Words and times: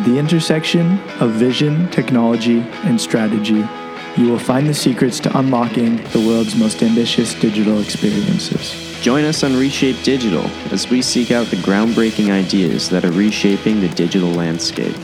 At 0.00 0.06
the 0.06 0.18
intersection 0.18 0.98
of 1.20 1.32
vision, 1.32 1.86
technology, 1.90 2.60
and 2.84 2.98
strategy, 2.98 3.68
you 4.16 4.30
will 4.30 4.38
find 4.38 4.66
the 4.66 4.72
secrets 4.72 5.20
to 5.20 5.38
unlocking 5.38 5.96
the 6.12 6.24
world's 6.26 6.56
most 6.56 6.82
ambitious 6.82 7.34
digital 7.34 7.82
experiences. 7.82 8.72
Join 9.02 9.24
us 9.24 9.44
on 9.44 9.54
Reshape 9.54 10.02
Digital 10.02 10.46
as 10.72 10.88
we 10.88 11.02
seek 11.02 11.30
out 11.30 11.48
the 11.48 11.56
groundbreaking 11.56 12.30
ideas 12.30 12.88
that 12.88 13.04
are 13.04 13.12
reshaping 13.12 13.82
the 13.82 13.90
digital 13.90 14.30
landscape. 14.30 14.96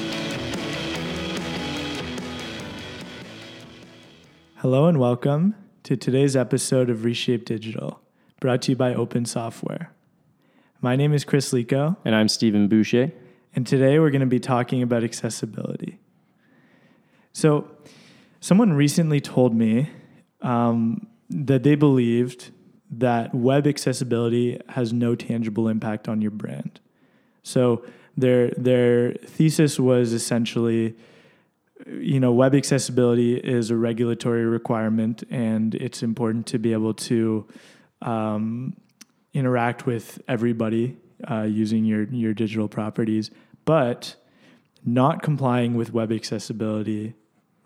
Hello 4.55 4.87
and 4.87 4.99
welcome 4.99 5.57
to 5.83 5.99
today's 5.99 6.35
episode 6.35 6.89
of 6.89 7.05
Reshape 7.05 7.45
Digital, 7.45 8.01
brought 8.41 8.63
to 8.63 8.73
you 8.73 8.77
by 8.77 8.95
OPIN 8.95 9.27
Software. 9.27 9.93
My 10.81 10.97
name 10.97 11.13
is 11.13 11.23
Chris 11.23 11.53
Lico, 11.53 11.99
And 12.03 12.15
I'm 12.15 12.29
Stephen 12.29 12.67
Boucher. 12.67 13.13
And 13.57 13.67
today 13.67 13.99
we're 13.99 14.11
going 14.11 14.21
to 14.21 14.27
be 14.27 14.39
talking 14.39 14.83
about 14.83 15.03
accessibility. 15.03 15.99
So, 17.33 17.69
someone 18.41 18.75
recently 18.75 19.21
told 19.21 19.55
me 19.55 19.91
um, 20.43 21.07
that 21.31 21.63
they 21.63 21.75
believed 21.75 22.51
that 22.91 23.35
web 23.35 23.67
accessibility 23.67 24.61
has 24.69 24.93
no 24.93 25.17
tangible 25.17 25.69
impact 25.69 26.07
on 26.09 26.23
your 26.23 26.31
brand. 26.31 26.81
So, 27.43 27.85
their 28.17 28.51
their 28.51 29.15
thesis 29.15 29.81
was 29.81 30.13
essentially 30.13 30.95
you 31.87 32.19
know, 32.19 32.33
web 32.33 32.55
accessibility 32.55 33.37
is 33.37 33.71
a 33.71 33.77
regulatory 33.77 34.45
requirement, 34.45 35.23
and 35.31 35.75
it's 35.75 36.03
important 36.03 36.47
to 36.47 36.59
be 36.59 36.73
able 36.73 36.95
to 36.95 37.47
um, 38.03 38.75
interact 39.35 39.87
with 39.87 40.21
everybody 40.27 40.97
uh, 41.31 41.43
using 41.43 41.85
your 41.85 42.05
your 42.05 42.35
digital 42.35 42.69
properties. 42.69 43.31
But 43.67 44.17
not 44.83 45.21
complying 45.21 45.75
with 45.75 45.93
web 45.93 46.11
accessibility 46.11 47.15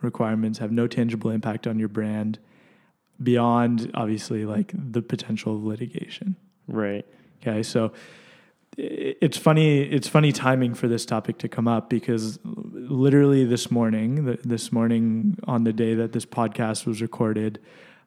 requirements 0.01 0.59
have 0.59 0.73
no 0.73 0.89
tangible 0.89 1.31
impact 1.31 1.67
on 1.67 1.79
your 1.79 1.89
brand 1.89 2.41
beyond 3.23 3.91
obviously 3.95 4.45
like 4.45 4.73
the 4.75 5.03
potential 5.03 5.55
of 5.55 5.63
litigation. 5.63 6.37
Right. 6.67 7.07
Okay, 7.43 7.63
so 7.63 7.93
it's 8.77 9.37
funny. 9.37 9.83
It's 9.83 10.09
funny 10.09 10.33
timing 10.33 10.75
for 10.75 10.89
this 10.89 11.05
topic 11.05 11.39
to 11.39 11.49
come 11.49 11.69
up 11.69 11.91
because 11.91 12.39
literally 12.45 13.45
this 13.45 13.71
morning, 13.71 14.39
this 14.45 14.73
morning 14.73 15.39
on 15.45 15.65
the 15.65 15.73
day 15.73 15.95
that 15.95 16.13
this 16.13 16.25
podcast 16.25 16.87
was 16.87 17.03
recorded, 17.03 17.61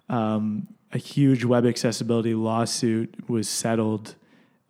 um, 0.09 0.67
a 0.91 0.97
huge 0.97 1.43
web 1.43 1.65
accessibility 1.65 2.33
lawsuit 2.33 3.29
was 3.29 3.49
settled 3.49 4.15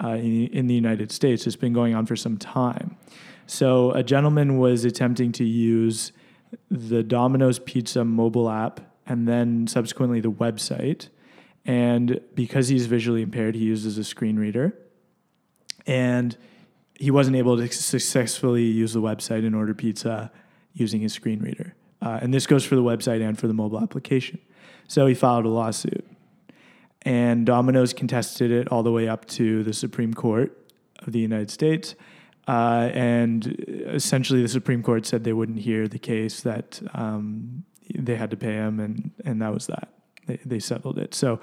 uh, 0.03 0.09
in, 0.09 0.47
in 0.47 0.67
the 0.67 0.73
United 0.73 1.11
States. 1.11 1.45
It's 1.47 1.55
been 1.55 1.73
going 1.73 1.95
on 1.95 2.05
for 2.05 2.15
some 2.15 2.37
time. 2.37 2.97
So 3.45 3.91
a 3.91 4.03
gentleman 4.03 4.57
was 4.57 4.85
attempting 4.85 5.31
to 5.33 5.43
use 5.43 6.11
the 6.69 7.03
Domino's 7.03 7.59
Pizza 7.59 8.05
mobile 8.05 8.49
app 8.49 8.79
and 9.05 9.27
then 9.27 9.67
subsequently 9.67 10.21
the 10.21 10.31
website. 10.31 11.09
And 11.65 12.21
because 12.35 12.67
he's 12.67 12.85
visually 12.85 13.21
impaired, 13.21 13.55
he 13.55 13.63
uses 13.63 13.97
a 13.97 14.03
screen 14.03 14.37
reader. 14.37 14.77
And 15.85 16.37
he 16.95 17.11
wasn't 17.11 17.35
able 17.35 17.57
to 17.57 17.67
successfully 17.69 18.63
use 18.63 18.93
the 18.93 19.01
website 19.01 19.45
and 19.45 19.55
order 19.55 19.73
pizza 19.73 20.31
using 20.73 21.01
his 21.01 21.13
screen 21.13 21.39
reader. 21.39 21.75
Uh, 22.01 22.19
and 22.21 22.33
this 22.33 22.47
goes 22.47 22.65
for 22.65 22.75
the 22.75 22.83
website 22.83 23.21
and 23.21 23.37
for 23.37 23.47
the 23.47 23.53
mobile 23.53 23.81
application. 23.81 24.39
So 24.87 25.05
he 25.05 25.13
filed 25.13 25.45
a 25.45 25.49
lawsuit. 25.49 26.05
And 27.05 27.45
Domino's 27.45 27.93
contested 27.93 28.51
it 28.51 28.69
all 28.71 28.83
the 28.83 28.91
way 28.91 29.07
up 29.07 29.25
to 29.27 29.63
the 29.63 29.73
Supreme 29.73 30.13
Court 30.13 30.57
of 30.99 31.11
the 31.11 31.19
United 31.19 31.51
States. 31.51 31.95
Uh, 32.47 32.89
and 32.93 33.45
essentially, 33.87 34.41
the 34.41 34.47
Supreme 34.47 34.83
Court 34.83 35.05
said 35.05 35.23
they 35.23 35.33
wouldn't 35.33 35.59
hear 35.59 35.87
the 35.87 35.99
case, 35.99 36.41
that 36.41 36.81
um, 36.93 37.63
they 37.93 38.15
had 38.15 38.29
to 38.31 38.37
pay 38.37 38.53
him, 38.53 38.79
and, 38.79 39.11
and 39.25 39.41
that 39.41 39.53
was 39.53 39.67
that. 39.67 39.89
They, 40.27 40.39
they 40.45 40.59
settled 40.59 40.97
it. 40.97 41.13
So 41.13 41.39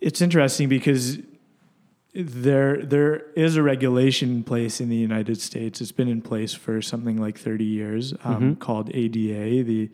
it's 0.00 0.20
interesting 0.20 0.68
because 0.68 1.18
there 2.14 2.82
there 2.84 3.30
is 3.32 3.56
a 3.56 3.62
regulation 3.62 4.30
in 4.30 4.44
place 4.44 4.80
in 4.80 4.88
the 4.90 4.96
United 4.96 5.40
States. 5.40 5.80
It's 5.80 5.92
been 5.92 6.08
in 6.08 6.20
place 6.22 6.52
for 6.52 6.82
something 6.82 7.16
like 7.16 7.38
30 7.38 7.64
years, 7.64 8.12
um, 8.24 8.56
Mhm. 8.56 8.58
called 8.58 8.90
ADA, 8.94 9.62
the 9.62 9.90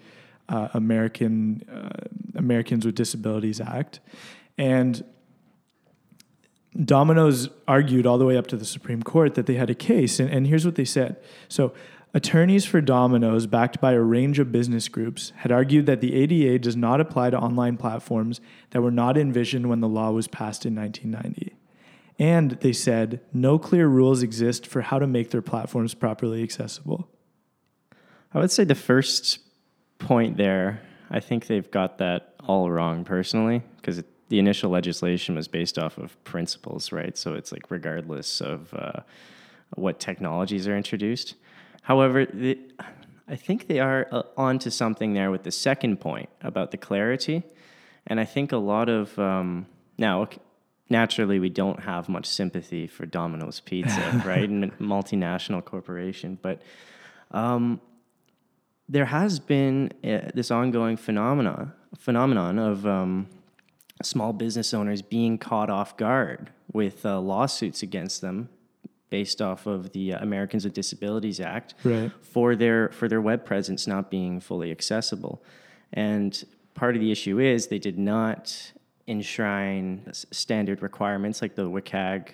uh, 0.49 0.69
American 0.75 1.63
uh, 1.71 2.39
Americans 2.39 2.87
with 2.87 2.95
Disabilities 2.95 3.61
Act, 3.61 4.01
and 4.57 5.05
Domino's 6.85 7.49
argued 7.67 8.07
all 8.07 8.19
the 8.19 8.25
way 8.25 8.37
up 8.37 8.47
to 8.49 8.57
the 8.57 8.65
Supreme 8.65 9.03
Court 9.03 9.35
that 9.35 9.47
they 9.47 9.55
had 9.55 9.71
a 9.71 9.75
case, 9.75 10.21
and, 10.21 10.31
and 10.31 10.47
here's 10.47 10.65
what 10.65 10.77
they 10.77 10.85
said. 10.85 11.17
So, 11.49 11.73
attorneys 12.15 12.65
for 12.65 12.81
Domino's, 12.81 13.47
backed 13.47 13.81
by 13.81 13.93
a 13.93 14.01
range 14.01 14.39
of 14.39 14.53
business 14.53 14.89
groups, 14.89 15.33
had 15.37 15.51
argued 15.51 15.87
that 15.87 16.01
the 16.01 16.15
ADA 16.15 16.59
does 16.59 16.77
not 16.77 17.01
apply 17.01 17.31
to 17.31 17.39
online 17.39 17.77
platforms 17.77 18.41
that 18.71 18.83
were 18.83 18.91
not 18.91 19.17
envisioned 19.17 19.69
when 19.69 19.81
the 19.81 19.89
law 19.89 20.11
was 20.11 20.29
passed 20.29 20.65
in 20.65 20.75
1990. 20.75 21.57
And 22.19 22.53
they 22.61 22.73
said 22.73 23.21
no 23.33 23.59
clear 23.59 23.87
rules 23.87 24.23
exist 24.23 24.67
for 24.67 24.83
how 24.83 24.99
to 24.99 25.07
make 25.07 25.31
their 25.31 25.43
platforms 25.43 25.95
properly 25.95 26.43
accessible. 26.43 27.09
I 28.35 28.41
would 28.41 28.51
say 28.51 28.65
the 28.65 28.75
first 28.75 29.39
point 29.99 30.37
there, 30.37 30.83
I 31.11 31.21
think 31.21 31.47
they've 31.47 31.71
got 31.71 31.99
that 31.99 32.35
all 32.47 32.71
wrong 32.71 33.05
personally, 33.05 33.63
because 33.77 34.03
the 34.29 34.39
initial 34.39 34.71
legislation 34.71 35.35
was 35.35 35.49
based 35.49 35.79
off 35.79 35.99
of 35.99 36.23
principles, 36.25 36.93
right? 36.93 37.17
So 37.17 37.35
it's 37.35 37.53
like 37.53 37.71
regardless 37.71 38.41
of 38.41 38.73
uh, 38.75 39.01
what 39.75 40.01
technologies 40.01 40.69
are 40.69 40.77
introduced. 40.77 41.35
However, 41.83 42.27
the, 42.27 42.59
I 43.27 43.37
think 43.37 43.67
they 43.67 43.81
are 43.81 44.07
uh, 44.11 44.23
onto 44.37 44.71
something 44.71 45.15
there 45.15 45.31
with 45.31 45.43
the 45.43 45.51
second 45.51 46.01
point 46.01 46.29
about 46.43 46.71
the 46.71 46.77
clarity. 46.77 47.43
And 48.07 48.21
I 48.21 48.25
think 48.25 48.53
a 48.53 48.59
lot 48.59 48.89
of, 48.89 49.19
um, 49.19 49.67
now, 49.97 50.23
ok- 50.23 50.39
naturally, 50.91 51.39
we 51.39 51.49
don't 51.51 51.81
have 51.81 52.09
much 52.09 52.27
sympathy 52.27 52.87
for 52.87 53.07
Domino's 53.07 53.61
Pizza, 53.61 54.23
right? 54.27 54.49
And 54.49 54.77
multinational 54.79 55.65
corporation. 55.65 56.39
But 56.41 56.63
um, 57.31 57.81
there 58.89 59.07
has 59.07 59.39
been 59.39 59.93
uh, 60.05 60.31
this 60.35 60.51
ongoing 60.51 60.97
phenomena 60.97 61.75
phenomenon 61.97 62.59
of 62.59 62.87
um, 62.87 63.27
small 64.03 64.33
business 64.33 64.73
owners 64.75 65.03
being 65.03 65.39
caught 65.39 65.71
off 65.71 65.97
guard 65.97 66.51
with 66.73 67.05
uh, 67.07 67.19
lawsuits 67.21 67.83
against 67.83 68.21
them 68.21 68.49
based 69.11 69.41
off 69.41 69.67
of 69.67 69.93
the 69.93 70.13
uh, 70.13 70.19
Americans 70.23 70.65
with 70.65 70.75
Disabilities 70.75 71.41
Act 71.41 71.75
Right. 71.85 72.13
for 72.21 72.55
their 72.57 72.91
for 72.91 73.09
their 73.09 73.21
web 73.21 73.45
presence 73.45 73.87
not 73.87 74.11
being 74.11 74.39
fully 74.41 74.71
accessible. 74.71 75.43
And 75.93 76.43
part 76.75 76.95
of 76.95 77.01
the 77.01 77.11
issue 77.11 77.41
is 77.41 77.69
they 77.69 77.79
did 77.79 77.99
not 77.99 78.73
enshrine 79.07 80.03
standard 80.13 80.83
requirements 80.83 81.41
like 81.41 81.55
the 81.55 81.63
WCAG 81.65 82.29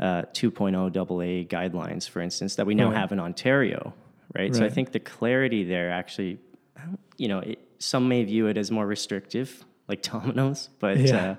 uh, 0.00 0.22
2.0 0.32 0.96
AA 0.96 1.44
guidelines, 1.46 2.08
for 2.08 2.20
instance, 2.20 2.56
that 2.56 2.66
we 2.66 2.74
now 2.74 2.88
Right. 2.90 2.96
have 2.96 3.12
in 3.12 3.20
Ontario, 3.20 3.94
right? 4.34 4.54
So 4.54 4.64
I 4.64 4.68
think 4.70 4.92
the 4.92 5.00
clarity 5.00 5.64
there 5.64 5.90
actually, 5.90 6.38
you 7.16 7.28
know, 7.28 7.40
it, 7.40 7.58
some 7.78 8.08
may 8.08 8.24
view 8.24 8.46
it 8.46 8.56
as 8.56 8.70
more 8.70 8.86
restrictive, 8.86 9.64
like 9.88 10.02
Domino's, 10.10 10.68
but 10.78 10.98
Yeah. 10.98 11.36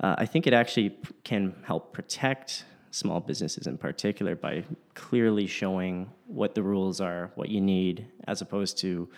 uh, 0.00 0.06
uh, 0.06 0.14
I 0.18 0.26
think 0.26 0.46
it 0.46 0.52
actually 0.52 0.96
can 1.24 1.54
help 1.62 1.92
protect 1.92 2.64
small 2.90 3.20
businesses 3.20 3.66
in 3.66 3.78
particular 3.78 4.34
by 4.34 4.64
clearly 4.94 5.46
showing 5.46 6.10
what 6.26 6.54
the 6.54 6.62
rules 6.62 7.00
are, 7.00 7.30
what 7.34 7.48
you 7.48 7.60
need, 7.60 8.06
as 8.26 8.40
opposed 8.42 8.78
to 8.78 9.08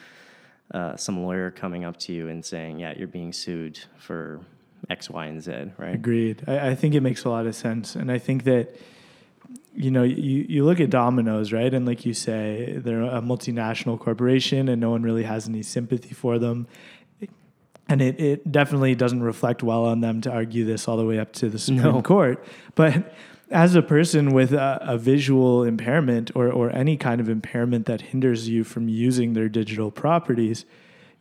uh, 0.75 0.97
some 0.97 1.23
lawyer 1.23 1.51
coming 1.51 1.85
up 1.85 1.97
to 1.97 2.13
you 2.13 2.29
and 2.29 2.45
saying, 2.45 2.79
"Yeah, 2.79 2.93
you're 2.97 3.09
being 3.09 3.33
sued 3.33 3.79
for 3.97 4.41
X, 4.91 5.09
Y, 5.09 5.27
and 5.27 5.43
Z." 5.43 5.73
Right? 5.79 5.95
Agreed. 5.95 6.45
I, 6.47 6.69
I 6.71 6.75
think 6.75 6.95
it 6.95 7.01
makes 7.01 7.25
a 7.25 7.31
lot 7.31 7.47
of 7.47 7.55
sense, 7.55 7.97
and 7.97 8.11
I 8.13 8.19
think 8.19 8.45
that 8.45 8.77
you 9.79 9.93
know 9.93 10.03
you 10.03 10.45
you 10.49 10.65
look 10.65 10.81
at 10.81 10.91
Domino's, 10.91 11.53
right, 11.53 11.73
and 11.73 11.87
like 11.87 12.05
you 12.05 12.13
say, 12.13 12.75
they're 12.79 13.03
a 13.03 13.23
multinational 13.23 13.99
corporation, 13.99 14.69
and 14.69 14.81
no 14.81 14.91
one 14.91 15.03
really 15.03 15.23
has 15.23 15.49
any 15.49 15.63
sympathy 15.63 16.15
for 16.15 16.39
them. 16.39 16.67
And 17.89 18.03
it, 18.03 18.21
it 18.21 18.53
definitely 18.53 18.95
doesn't 18.95 19.23
reflect 19.23 19.63
well 19.63 19.87
on 19.87 20.03
them 20.03 20.21
to 20.23 20.31
argue 20.31 20.67
this 20.67 20.89
all 20.89 20.99
the 20.99 21.07
way 21.07 21.19
up 21.19 21.33
to 21.35 21.49
the 21.49 21.59
Supreme 21.59 21.83
No. 21.83 22.03
Court. 22.03 22.45
But 22.75 23.15
as 23.51 23.75
a 23.77 23.81
person 23.81 24.33
with 24.33 24.53
a, 24.53 24.79
a 24.83 24.99
visual 24.99 25.65
impairment 25.65 26.31
or, 26.35 26.53
or 26.53 26.71
any 26.71 26.99
kind 26.99 27.19
of 27.19 27.31
impairment 27.31 27.87
that 27.87 28.03
hinders 28.03 28.47
you 28.47 28.63
from 28.63 28.91
using 28.91 29.33
their 29.33 29.49
digital 29.49 29.91
properties, 29.91 30.67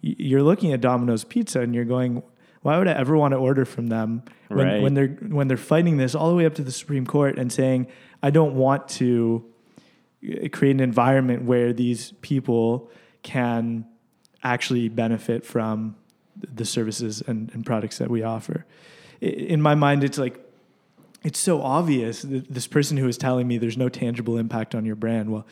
you're 0.02 0.44
looking 0.44 0.74
at 0.74 0.81
Domino's 0.81 1.24
Pizza 1.24 1.62
and 1.62 1.74
you're 1.74 1.86
going, 1.86 2.22
why 2.68 2.78
would 2.78 2.90
I 2.90 2.92
ever 2.92 3.16
want 3.16 3.31
to 3.31 3.38
order 3.38 3.64
from 3.64 3.88
them 3.88 4.24
when, 4.50 4.68
Right. 4.68 4.81
when 4.81 4.94
they're 4.94 5.08
when 5.08 5.48
they're 5.48 5.56
fighting 5.56 5.96
this 5.96 6.14
all 6.14 6.30
the 6.30 6.36
way 6.36 6.46
up 6.46 6.54
to 6.56 6.62
the 6.62 6.72
Supreme 6.72 7.06
Court 7.06 7.40
and 7.40 7.50
saying 7.50 7.88
I 8.22 8.30
don't 8.30 8.56
want 8.56 8.90
to 9.00 9.46
uh, 10.22 10.50
create 10.52 10.72
an 10.72 10.81
environment 10.81 11.44
where 11.44 11.72
these 11.72 12.12
people 12.19 12.92
can 13.24 13.86
actually 14.44 14.90
benefit 14.90 15.46
from 15.46 15.96
the 16.36 16.66
services 16.66 17.24
and, 17.25 17.50
and 17.54 17.66
products 17.66 18.00
that 18.00 18.10
we 18.10 18.22
offer. 18.22 18.66
In 19.22 19.62
my 19.62 19.74
mind, 19.74 20.04
it's 20.04 20.18
like 20.18 20.38
it's 21.24 21.40
so 21.40 21.62
obvious 21.62 22.24
that 22.24 22.54
this 22.54 22.68
person 22.68 22.98
who 22.98 23.08
is 23.08 23.18
telling 23.18 23.48
me 23.48 23.58
there's 23.58 23.78
no 23.78 23.88
tangible 23.88 24.38
impact 24.38 24.75
on 24.75 24.84
your 24.84 24.98
brand. 24.98 25.31
Well, 25.31 25.48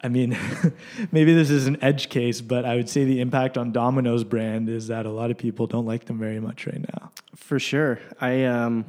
I 0.00 0.08
mean, 0.08 0.36
maybe 1.12 1.34
this 1.34 1.50
is 1.50 1.66
an 1.66 1.82
edge 1.82 2.08
case, 2.08 2.40
but 2.40 2.64
I 2.64 2.76
would 2.76 2.88
say 2.88 3.04
the 3.04 3.20
impact 3.20 3.58
on 3.58 3.72
Domino's 3.72 4.24
brand 4.24 4.68
is 4.68 4.88
that 4.88 5.06
a 5.06 5.10
lot 5.10 5.30
of 5.30 5.38
people 5.38 5.66
don't 5.66 5.86
like 5.86 6.04
them 6.04 6.18
very 6.18 6.40
much 6.40 6.66
right 6.66 6.80
now. 6.94 7.10
For 7.34 7.58
sure. 7.58 7.98
I 8.20 8.44
um 8.44 8.84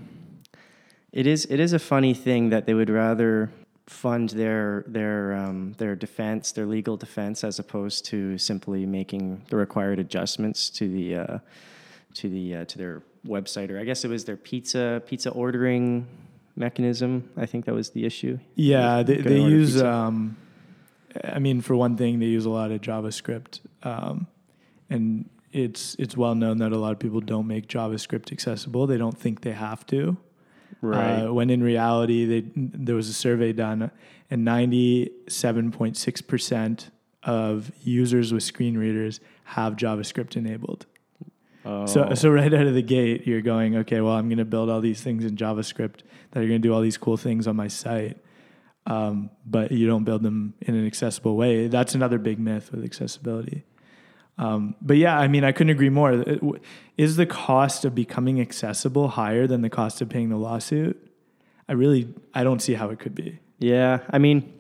it 1.12 1.26
is 1.26 1.46
it 1.46 1.60
is 1.60 1.74
a 1.74 1.80
funny 1.80 2.14
thing 2.14 2.50
that 2.50 2.66
they 2.66 2.74
would 2.74 2.90
rather 2.90 3.52
fund 3.88 4.30
their 4.30 4.84
their 4.88 5.34
um, 5.34 5.74
their 5.78 5.96
defense, 5.96 6.52
their 6.52 6.66
legal 6.66 6.96
defense, 6.96 7.44
as 7.44 7.60
opposed 7.60 8.06
to 8.06 8.38
simply 8.38 8.86
making 8.86 9.42
the 9.50 9.56
required 9.56 10.00
adjustments 10.00 10.70
to 10.70 10.88
the 10.88 11.16
uh, 11.16 11.40
to 12.14 12.30
the 12.30 12.58
uh, 12.58 12.66
to 12.66 12.78
their 12.78 13.02
website, 13.26 13.72
or 13.72 13.80
I 13.80 13.84
guess 13.84 14.06
it 14.06 14.10
was 14.10 14.26
their 14.26 14.38
pizza 14.38 15.02
pizza 15.06 15.32
ordering 15.32 16.08
mechanism. 16.56 17.30
I 17.36 17.46
think 17.48 17.66
that 17.66 17.74
was 17.74 17.90
the 17.90 18.06
issue. 18.06 18.38
Yeah, 18.56 19.02
they, 19.04 19.18
they 19.18 19.40
use. 19.40 19.82
Um, 19.82 20.38
I 21.24 21.40
mean, 21.40 21.62
for 21.62 21.76
one 21.76 21.98
thing, 21.98 22.20
they 22.20 22.28
use 22.28 22.46
a 22.46 22.50
lot 22.50 22.72
of 22.72 22.82
JavaScript, 22.82 23.60
um, 23.84 24.28
and 24.90 25.30
it's 25.52 25.96
it's 25.98 26.16
well 26.16 26.36
known 26.36 26.60
that 26.60 26.72
a 26.72 26.78
lot 26.78 26.92
of 26.92 27.00
people 27.00 27.20
don't 27.22 27.48
make 27.48 27.68
JavaScript 27.68 28.32
accessible. 28.32 28.86
They 28.88 28.98
don't 28.98 29.18
think 29.18 29.42
they 29.42 29.54
have 29.54 29.86
to. 29.88 30.18
Right. 30.82 31.26
Uh, 31.26 31.34
when 31.34 31.50
in 31.50 31.62
reality, 31.64 32.26
they, 32.26 32.46
there 32.56 32.96
was 32.96 33.10
a 33.10 33.14
survey 33.14 33.52
done, 33.52 33.92
and 34.30 34.48
97.6% 34.48 36.90
of 37.24 37.72
users 37.84 38.32
with 38.32 38.44
screen 38.44 38.78
readers 38.78 39.20
have 39.44 39.76
JavaScript 39.76 40.38
enabled. 40.38 40.86
oh, 41.66 41.86
So, 41.86 42.14
so 42.14 42.30
right 42.30 42.54
out 42.54 42.66
of 42.68 42.76
the 42.76 42.82
gate, 42.82 43.28
you're 43.28 43.42
going, 43.42 43.76
okay, 43.78 44.00
well, 44.00 44.14
I'm 44.14 44.30
going 44.30 44.38
to 44.38 44.46
build 44.46 44.70
all 44.70 44.80
these 44.80 45.02
things 45.02 45.26
in 45.26 45.36
JavaScript 45.36 46.04
that 46.32 46.44
are 46.44 46.48
going 46.48 46.62
to 46.62 46.68
do 46.68 46.74
all 46.74 46.80
these 46.82 46.98
cool 46.98 47.18
things 47.18 47.46
on 47.48 47.58
my 47.58 47.68
site. 47.68 48.18
Um, 48.88 49.30
but 49.46 49.72
you 49.72 49.86
don't 49.88 50.04
build 50.04 50.24
them 50.24 50.56
in 50.62 50.76
an 50.76 50.86
accessible 50.88 51.36
way. 51.36 51.68
That's 51.68 51.96
another 51.96 52.18
big 52.18 52.40
myth 52.40 52.72
with 52.72 52.84
accessibility. 52.84 53.66
Um, 54.40 54.76
but 54.82 54.98
yeah, 54.98 55.20
I 55.20 55.28
mean, 55.28 55.44
I 55.44 55.52
couldn't 55.52 55.72
agree 55.72 55.90
more. 55.90 56.24
Is 56.98 57.18
the 57.18 57.26
cost 57.26 57.84
of 57.86 57.94
becoming 57.94 58.40
accessible 58.40 59.10
higher 59.10 59.48
than 59.48 59.62
the 59.62 59.70
cost 59.70 60.02
of 60.02 60.10
paying 60.10 60.30
the 60.30 60.38
lawsuit? 60.38 60.98
I 61.68 61.74
really, 61.74 62.14
I 62.34 62.44
don't 62.44 62.62
see 62.62 62.74
how 62.74 62.90
it 62.90 63.00
could 63.00 63.14
be. 63.14 63.40
Yeah, 63.60 64.00
I 64.10 64.18
mean, 64.18 64.54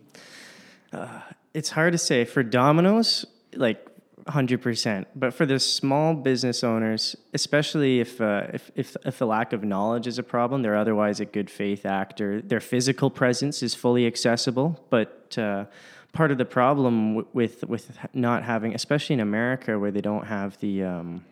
uh, 0.91 1.21
it's 1.53 1.69
hard 1.69 1.93
to 1.93 1.97
say 1.97 2.25
for 2.25 2.43
Domino's, 2.43 3.25
like 3.55 3.83
hundred 4.27 4.61
percent, 4.61 5.07
but 5.15 5.33
for 5.33 5.45
the 5.45 5.59
small 5.59 6.13
business 6.13 6.63
owners, 6.63 7.15
especially 7.33 7.99
if, 7.99 8.19
uh, 8.21 8.47
if 8.53 8.71
if 8.75 8.95
if 9.05 9.17
the 9.17 9.25
lack 9.25 9.53
of 9.53 9.63
knowledge 9.63 10.07
is 10.07 10.17
a 10.19 10.23
problem, 10.23 10.61
they're 10.61 10.75
otherwise 10.75 11.19
a 11.19 11.25
good 11.25 11.49
faith 11.49 11.85
actor. 11.85 12.41
Their 12.41 12.59
physical 12.59 13.09
presence 13.09 13.63
is 13.63 13.75
fully 13.75 14.05
accessible, 14.05 14.83
but 14.89 15.37
uh, 15.37 15.65
part 16.13 16.31
of 16.31 16.37
the 16.37 16.45
problem 16.45 17.25
with 17.33 17.63
with 17.65 17.97
not 18.13 18.43
having, 18.43 18.75
especially 18.75 19.15
in 19.15 19.19
America, 19.19 19.79
where 19.79 19.91
they 19.91 20.01
don't 20.01 20.27
have 20.27 20.57
the 20.59 20.83
um, 20.83 21.25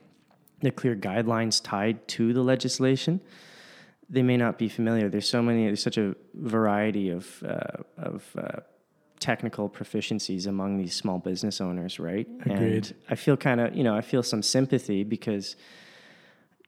the 0.62 0.72
clear 0.72 0.96
guidelines 0.96 1.62
tied 1.64 2.08
to 2.08 2.34
the 2.34 2.42
legislation 2.42 3.22
they 4.10 4.24
may 4.24 4.38
not 4.38 4.58
be 4.58 4.70
familiar. 4.70 5.10
There's 5.10 5.28
so 5.28 5.42
many. 5.42 5.66
There's 5.66 5.84
such 5.84 5.98
a 5.98 6.16
variety 6.34 7.10
of 7.10 7.44
uh, 7.44 7.84
of 7.98 8.24
uh, 8.38 8.60
technical 9.20 9.70
proficiencies 9.70 10.48
among 10.48 10.78
these 10.78 10.96
small 10.96 11.20
business 11.20 11.60
owners, 11.62 12.00
right? 12.00 12.28
Agreed. 12.42 12.88
And 12.88 12.94
I 13.10 13.16
feel 13.16 13.38
kind 13.38 13.60
of, 13.60 13.76
you 13.76 13.84
know, 13.84 13.96
I 13.96 14.02
feel 14.02 14.24
some 14.24 14.44
sympathy 14.44 15.04
because, 15.04 15.56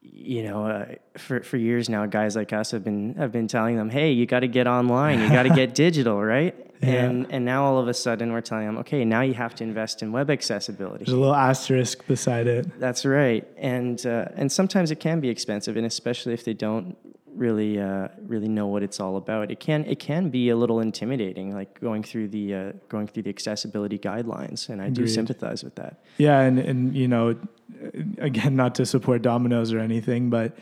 you 0.01 0.43
know, 0.43 0.65
uh, 0.65 0.95
for 1.17 1.41
for 1.41 1.57
years 1.57 1.89
now, 1.89 2.05
guys 2.05 2.35
like 2.35 2.53
us 2.53 2.71
have 2.71 2.83
been 2.83 3.15
have 3.15 3.31
been 3.31 3.47
telling 3.47 3.75
them, 3.75 3.89
hey, 3.89 4.11
you 4.11 4.25
got 4.25 4.39
to 4.41 4.47
get 4.47 4.67
online, 4.67 5.19
you 5.21 5.29
got 5.29 5.43
to 5.43 5.49
get 5.49 5.75
digital, 5.85 6.21
right? 6.21 6.55
Yeah. 6.81 7.05
And 7.05 7.27
and 7.29 7.43
now 7.43 7.65
all 7.65 7.77
of 7.77 7.87
a 7.87 7.93
sudden 7.93 8.31
we're 8.31 8.41
telling 8.41 8.65
them, 8.65 8.77
okay, 8.79 9.03
now 9.03 9.21
you 9.21 9.33
have 9.33 9.53
to 9.55 9.63
invest 9.63 10.01
in 10.01 10.11
web 10.11 10.29
accessibility. 10.29 11.03
There's 11.03 11.13
a 11.13 11.19
little 11.19 11.35
asterisk 11.35 12.07
beside 12.07 12.47
it. 12.47 12.79
That's 12.79 13.05
right, 13.05 13.45
and 13.57 14.03
uh, 14.05 14.29
and 14.35 14.51
sometimes 14.51 14.89
it 14.89 14.99
can 14.99 15.19
be 15.19 15.29
expensive, 15.29 15.75
and 15.75 15.85
especially 15.85 16.33
if 16.33 16.45
they 16.45 16.53
don't 16.53 16.95
really 17.39 17.79
uh, 17.79 18.09
really 18.27 18.47
know 18.47 18.67
what 18.67 18.83
it's 18.83 18.99
all 18.99 19.17
about, 19.17 19.49
it 19.49 19.59
can 19.59 19.85
it 19.85 19.99
can 19.99 20.29
be 20.29 20.49
a 20.49 20.55
little 20.55 20.79
intimidating, 20.79 21.53
like 21.53 21.79
going 21.79 22.03
through 22.03 22.27
the 22.27 22.53
uh, 22.53 22.71
going 22.89 23.07
through 23.07 23.23
the 23.23 23.29
accessibility 23.29 23.97
guidelines, 23.97 24.69
and 24.69 24.81
I 24.81 24.89
do 24.89 25.07
sympathize 25.07 25.63
with 25.63 25.75
that. 25.75 26.03
Yeah, 26.17 26.41
and 26.41 26.59
and 26.59 26.95
you 26.95 27.07
know, 27.07 27.35
again, 28.17 28.55
not 28.55 28.75
to 28.75 28.85
support 28.85 29.21
Domino's 29.21 29.73
or 29.73 29.79
anything, 29.79 30.29
but 30.29 30.57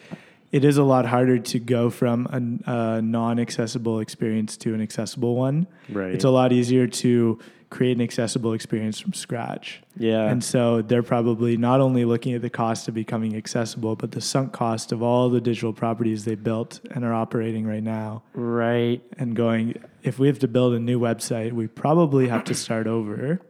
it 0.52 0.64
is 0.64 0.78
a 0.78 0.84
lot 0.84 1.06
harder 1.06 1.40
to 1.40 1.60
go 1.60 1.90
from 1.90 2.62
a, 2.68 2.72
a 2.72 3.02
non-accessible 3.02 4.00
experience 4.00 4.56
to 4.58 4.74
an 4.74 4.82
accessible 4.82 5.36
one. 5.36 5.68
Right. 5.90 6.14
It's 6.14 6.24
a 6.24 6.30
lot 6.30 6.54
easier 6.54 6.88
to 6.88 7.40
create 7.70 7.98
an 7.98 8.02
accessible 8.02 8.54
experience 8.54 9.00
from 9.00 9.14
scratch. 9.14 9.82
Yeah. 9.98 10.30
And 10.30 10.44
so 10.44 10.82
they're 10.82 11.04
probably 11.04 11.58
not 11.58 11.82
only 11.82 12.06
looking 12.06 12.34
at 12.34 12.42
the 12.42 12.50
cost 12.50 12.88
of 12.88 12.94
becoming 12.94 13.36
accessible, 13.36 13.96
but 13.96 14.12
the 14.12 14.22
sunk 14.22 14.54
cost 14.54 14.92
of 14.92 15.04
all 15.04 15.30
the 15.30 15.42
digital 15.42 15.74
properties 15.74 16.24
they 16.24 16.36
built 16.36 16.80
and 16.92 17.04
are 17.04 17.14
operating 17.14 17.68
right 17.68 17.84
now. 17.84 18.24
right. 18.34 19.02
And 19.18 19.36
going, 19.36 19.84
if 20.04 20.18
we 20.18 20.28
have 20.28 20.40
to 20.40 20.48
build 20.48 20.74
a 20.74 20.80
new 20.80 21.00
website, 21.00 21.52
we 21.52 21.68
probably 21.68 22.30
have 22.30 22.46
to 22.46 22.54
start 22.54 22.88
over 22.88 23.42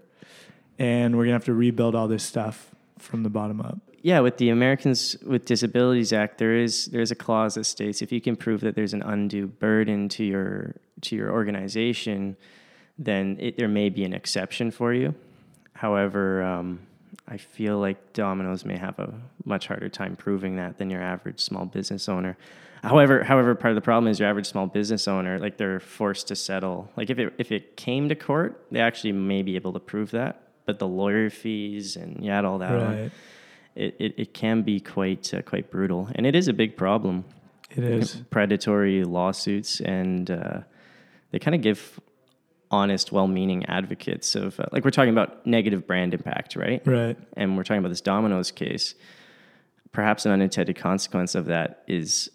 and 0.79 1.15
we're 1.15 1.23
going 1.23 1.33
to 1.33 1.35
have 1.35 1.45
to 1.45 1.53
rebuild 1.53 1.95
all 1.95 2.07
this 2.07 2.23
stuff 2.23 2.75
from 2.97 3.23
the 3.23 3.29
bottom 3.29 3.61
up. 3.61 3.79
Yeah, 4.01 4.19
with 4.19 4.37
the 4.37 4.49
Americans 4.49 5.17
with 5.25 5.45
Disabilities 5.45 6.13
Act, 6.13 6.37
there 6.37 6.55
is 6.55 6.85
there 6.85 7.01
is 7.01 7.11
a 7.11 7.15
clause 7.15 7.55
that 7.55 7.65
states 7.65 8.01
if 8.01 8.11
you 8.11 8.21
can 8.21 8.35
prove 8.35 8.61
that 8.61 8.75
there's 8.75 8.93
an 8.93 9.01
undue 9.01 9.47
burden 9.47 10.07
to 10.09 10.23
your 10.23 10.75
to 11.01 11.15
your 11.15 11.31
organization, 11.31 12.37
then 12.97 13.37
it, 13.39 13.57
there 13.57 13.67
may 13.67 13.89
be 13.89 14.03
an 14.03 14.13
exception 14.13 14.71
for 14.71 14.93
you. 14.93 15.13
However, 15.73 16.41
um, 16.43 16.79
I 17.27 17.37
feel 17.37 17.77
like 17.77 18.13
Domino's 18.13 18.65
may 18.65 18.77
have 18.77 18.97
a 18.99 19.13
much 19.45 19.67
harder 19.67 19.89
time 19.89 20.15
proving 20.15 20.55
that 20.55 20.77
than 20.77 20.89
your 20.89 21.01
average 21.01 21.39
small 21.39 21.65
business 21.65 22.09
owner. 22.09 22.37
However, 22.83 23.23
however, 23.23 23.53
part 23.55 23.71
of 23.71 23.75
the 23.75 23.81
problem 23.81 24.09
is 24.09 24.19
your 24.19 24.29
average 24.29 24.45
small 24.47 24.67
business 24.67 25.07
owner, 25.07 25.39
like 25.39 25.57
they're 25.57 25.79
forced 25.79 26.27
to 26.29 26.35
settle. 26.35 26.89
Like 26.95 27.09
if 27.09 27.19
it 27.19 27.33
if 27.37 27.51
it 27.51 27.75
came 27.75 28.07
to 28.09 28.15
court, 28.15 28.63
they 28.71 28.79
actually 28.79 29.11
may 29.13 29.41
be 29.41 29.55
able 29.55 29.73
to 29.73 29.79
prove 29.79 30.11
that, 30.11 30.41
but 30.65 30.79
the 30.79 30.87
lawyer 30.87 31.29
fees 31.29 31.95
and 31.95 32.23
you 32.23 32.31
add 32.31 32.45
all 32.45 32.59
that 32.59 32.71
on, 32.75 32.95
Right. 33.01 33.11
it, 33.75 33.95
it, 33.99 34.13
it 34.17 34.33
can 34.33 34.61
be 34.61 34.79
quite 34.79 35.33
uh, 35.33 35.41
quite 35.41 35.69
brutal, 35.69 36.07
and 36.15 36.25
it 36.25 36.35
is 36.35 36.47
a 36.47 36.53
big 36.53 36.77
problem. 36.77 37.25
It 37.71 37.83
is. 37.83 38.21
predatory 38.29 39.03
lawsuits, 39.03 39.81
and 39.81 40.31
uh, 40.31 40.59
they 41.31 41.39
kind 41.39 41.55
of 41.55 41.61
give 41.61 41.99
honest, 42.71 43.11
well-meaning 43.11 43.65
advocates 43.65 44.35
of 44.35 44.59
uh, 44.59 44.65
like 44.71 44.83
we're 44.83 44.91
talking 44.91 45.11
about 45.13 45.45
negative 45.45 45.87
brand 45.87 46.13
impact, 46.13 46.55
right? 46.55 46.81
Right. 46.85 47.17
And 47.37 47.55
we're 47.57 47.63
talking 47.63 47.79
about 47.79 47.89
this 47.89 48.01
Domino's 48.01 48.51
case. 48.51 48.93
Perhaps 49.91 50.25
an 50.25 50.31
unintended 50.33 50.75
consequence 50.75 51.33
of 51.33 51.45
that 51.45 51.83
is 51.87 52.29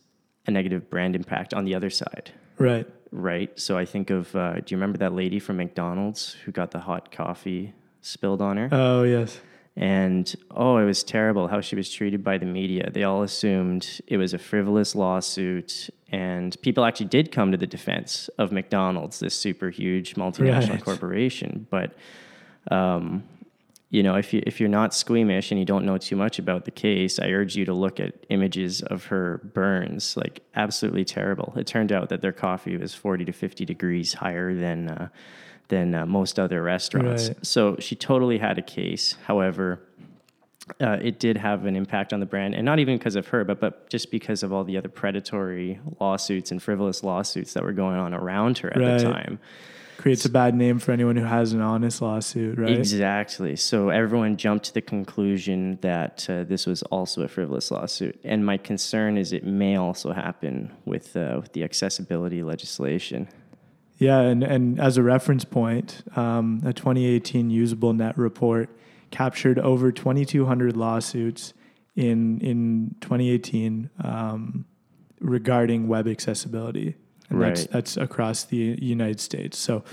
a 0.47 0.51
negative 0.51 0.89
brand 0.91 1.15
impact 1.15 1.55
on 1.55 1.65
the 1.65 1.75
other 1.75 1.91
side, 1.91 2.33
Right. 2.59 2.87
right? 3.13 3.57
So 3.61 3.77
I 3.79 3.85
think 3.85 4.11
of 4.11 4.35
uh, 4.35 4.55
do 4.55 4.75
you 4.75 4.77
remember 4.79 4.99
that 4.99 5.13
lady 5.13 5.39
from 5.39 5.59
McDonald's 5.59 6.33
who 6.45 6.51
got 6.53 6.71
the 6.73 6.81
hot 6.81 7.13
coffee 7.13 7.75
spilled 8.01 8.43
on 8.43 8.57
her? 8.57 8.69
Oh, 8.73 9.03
yes. 9.05 9.39
And 9.75 10.35
oh, 10.51 10.77
it 10.77 10.85
was 10.85 11.03
terrible 11.03 11.49
how 11.49 11.63
she 11.63 11.77
was 11.77 11.91
treated 11.91 12.23
by 12.23 12.37
the 12.37 12.45
media. 12.45 12.91
They 12.91 13.05
all 13.05 13.23
assumed 13.23 14.01
it 14.07 14.19
was 14.19 14.35
a 14.35 14.39
frivolous 14.39 14.95
lawsuit, 14.95 15.89
and 16.11 16.55
people 16.61 16.85
actually 16.85 17.07
did 17.07 17.33
come 17.33 17.53
to 17.53 17.57
the 17.57 17.67
defense 17.67 18.29
of 18.37 18.53
McDonald's, 18.53 19.19
this 19.21 19.35
super 19.35 19.71
huge 19.71 20.15
multinational 20.15 20.73
Right. 20.73 20.85
corporation. 20.85 21.67
But 21.71 21.95
um, 22.71 23.25
you 23.89 24.03
know, 24.03 24.15
if 24.17 24.33
you 24.35 24.43
if 24.47 24.61
you're 24.61 24.69
not 24.69 24.95
squeamish 24.95 25.51
and 25.51 25.59
you 25.59 25.67
don't 25.67 25.85
know 25.87 25.99
too 25.99 26.17
much 26.17 26.39
about 26.39 26.65
the 26.67 26.71
case, 26.71 27.19
I 27.19 27.29
urge 27.29 27.57
you 27.57 27.65
to 27.65 27.75
look 27.75 27.99
at 27.99 28.13
images 28.29 28.83
of 28.83 29.07
her 29.07 29.41
burns. 29.55 30.17
Like 30.19 30.43
absolutely 30.55 31.05
terrible. 31.05 31.53
It 31.57 31.67
turned 31.67 31.93
out 31.93 32.09
that 32.11 32.21
their 32.21 32.33
coffee 32.33 32.77
was 32.77 32.95
40 32.95 33.25
to 33.27 33.33
50 33.33 33.65
degrees 33.65 34.15
higher 34.15 34.55
than 34.55 34.89
uh, 34.89 35.09
than 35.69 35.95
uh, 35.95 36.07
most 36.07 36.39
other 36.39 36.63
restaurants. 36.63 37.29
Right. 37.29 37.47
So 37.47 37.77
she 37.79 37.95
totally 37.97 38.39
had 38.39 38.59
a 38.59 38.63
case. 38.63 39.17
However, 39.27 39.81
uh, 40.81 40.99
it 41.03 41.19
did 41.19 41.37
have 41.37 41.67
an 41.67 41.77
impact 41.77 42.13
on 42.13 42.21
the 42.21 42.27
brand, 42.27 42.55
and 42.55 42.65
not 42.65 42.79
even 42.79 42.97
because 42.97 43.17
of 43.17 43.27
her, 43.29 43.45
but 43.45 43.61
but 43.61 43.89
just 43.91 44.11
because 44.11 44.43
of 44.43 44.53
all 44.53 44.65
the 44.65 44.77
other 44.77 44.89
predatory 44.89 45.81
lawsuits 46.01 46.51
and 46.51 46.63
frivolous 46.63 47.03
lawsuits 47.03 47.53
that 47.55 47.63
were 47.65 47.73
going 47.73 47.97
on 47.97 48.15
around 48.15 48.59
her 48.59 48.71
at 48.71 48.79
Right. 48.81 48.99
the 48.99 49.05
time. 49.05 49.39
Creates 49.99 50.25
a 50.25 50.31
bad 50.31 50.55
name 50.55 50.81
for 50.81 50.91
anyone 50.91 51.15
who 51.17 51.25
has 51.25 51.53
an 51.53 51.61
honest 51.61 52.03
lawsuit, 52.03 52.59
right? 52.59 52.77
Exactly. 52.77 53.55
So 53.55 53.91
everyone 53.91 54.37
jumped 54.37 54.65
to 54.67 54.75
the 54.75 54.81
conclusion 54.81 55.79
that 55.81 56.27
uh, 56.29 56.43
this 56.43 56.67
was 56.67 56.83
also 56.85 57.23
a 57.23 57.29
frivolous 57.29 57.71
lawsuit, 57.71 58.19
and 58.25 58.45
my 58.45 58.57
concern 58.57 59.17
is 59.17 59.33
it 59.33 59.45
may 59.45 59.77
also 59.77 60.13
happen 60.13 60.73
with 60.85 61.17
uh, 61.17 61.39
with 61.41 61.53
the 61.53 61.63
accessibility 61.65 62.43
legislation. 62.43 63.29
Yeah, 64.03 64.21
and, 64.21 64.43
and 64.43 64.81
as 64.81 64.97
a 64.97 65.03
reference 65.03 65.45
point, 65.45 66.03
um, 66.17 66.61
a 66.65 66.73
2018 66.73 67.51
UsableNet 67.51 68.17
report 68.17 68.69
captured 69.11 69.59
over 69.59 69.93
2,200 69.93 70.77
lawsuits 70.77 71.55
in 71.95 72.41
in 72.41 72.97
2018 73.01 73.91
um, 74.03 74.65
regarding 75.21 75.87
web 75.89 76.09
accessibility, 76.09 76.97
and 77.31 77.41
that's 77.41 77.61
Right. 77.61 77.71
that's 77.71 77.97
across 77.97 78.45
the 78.45 78.77
United 78.81 79.21
States. 79.21 79.59
So 79.59 79.85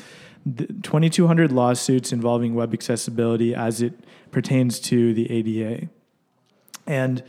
the 0.46 0.66
2,200 0.68 1.52
lawsuits 1.52 2.12
involving 2.12 2.56
web 2.56 2.74
accessibility 2.74 3.54
as 3.54 3.82
it 3.82 3.94
pertains 4.32 4.80
to 4.80 5.14
the 5.14 5.30
ADA. 5.30 5.90
And 6.88 7.22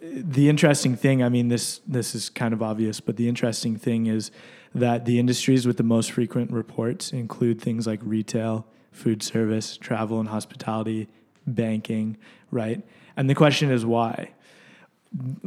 the 0.00 0.48
interesting 0.48 0.96
thing, 0.96 1.22
I 1.22 1.28
mean, 1.28 1.48
this 1.48 1.80
this 1.86 2.14
is 2.14 2.30
kind 2.30 2.54
of 2.54 2.62
obvious, 2.62 3.00
but 3.00 3.16
the 3.16 3.28
interesting 3.28 3.76
thing 3.76 4.06
is 4.06 4.30
that 4.74 5.04
the 5.04 5.18
industries 5.18 5.66
with 5.66 5.76
the 5.76 5.82
most 5.82 6.12
frequent 6.12 6.50
reports 6.52 7.12
include 7.12 7.60
things 7.60 7.86
like 7.86 8.00
retail, 8.02 8.66
food 8.92 9.22
service, 9.22 9.76
travel 9.76 10.20
and 10.20 10.28
hospitality, 10.28 11.08
banking, 11.46 12.16
right? 12.50 12.82
And 13.16 13.28
the 13.28 13.34
question 13.34 13.70
is 13.70 13.84
why? 13.84 14.30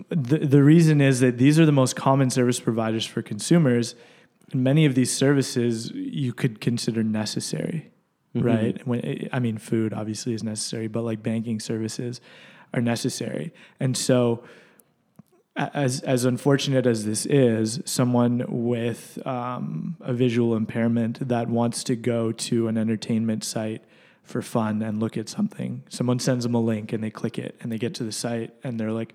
The, 0.10 0.40
the 0.40 0.62
reason 0.62 1.00
is 1.00 1.22
that 1.22 1.38
these 1.38 1.58
are 1.60 1.66
the 1.66 1.72
most 1.72 1.96
common 1.96 2.30
service 2.30 2.60
providers 2.60 3.06
for 3.06 3.22
consumers. 3.22 3.96
And 4.52 4.64
many 4.64 4.86
of 4.86 4.94
these 4.94 5.12
services 5.16 5.90
you 5.92 6.34
could 6.34 6.60
consider 6.60 7.02
necessary, 7.02 7.90
Mhm. 8.36 8.44
right? 8.44 8.86
When, 8.88 9.30
I 9.32 9.40
mean, 9.40 9.58
food 9.58 9.94
obviously 9.94 10.34
is 10.34 10.44
necessary, 10.44 10.88
but 10.88 11.04
like 11.04 11.24
banking 11.24 11.62
services 11.62 12.20
are 12.74 12.82
necessary. 12.82 13.54
And 13.80 13.96
so, 13.96 14.44
as 15.56 16.02
as 16.02 16.26
unfortunate 16.26 16.88
as 16.88 17.06
this 17.06 17.26
is, 17.28 17.80
someone 17.86 18.44
with 18.48 19.20
um, 19.26 19.98
a 20.02 20.14
visual 20.14 20.56
impairment 20.56 21.28
that 21.28 21.48
wants 21.48 21.84
to 21.86 21.96
go 21.96 22.32
to 22.32 22.68
an 22.68 22.78
entertainment 22.78 23.44
site 23.44 23.84
for 24.24 24.42
fun 24.42 24.82
and 24.82 25.00
look 25.00 25.16
at 25.18 25.30
something, 25.30 25.84
someone 25.90 26.18
sends 26.18 26.44
them 26.44 26.56
a 26.56 26.60
link 26.60 26.92
and 26.92 27.04
they 27.04 27.12
click 27.12 27.38
it 27.38 27.56
and 27.62 27.72
they 27.72 27.78
get 27.78 27.94
to 27.96 28.04
the 28.04 28.12
site 28.12 28.52
and 28.64 28.80
they're 28.80 28.92
like, 28.92 29.14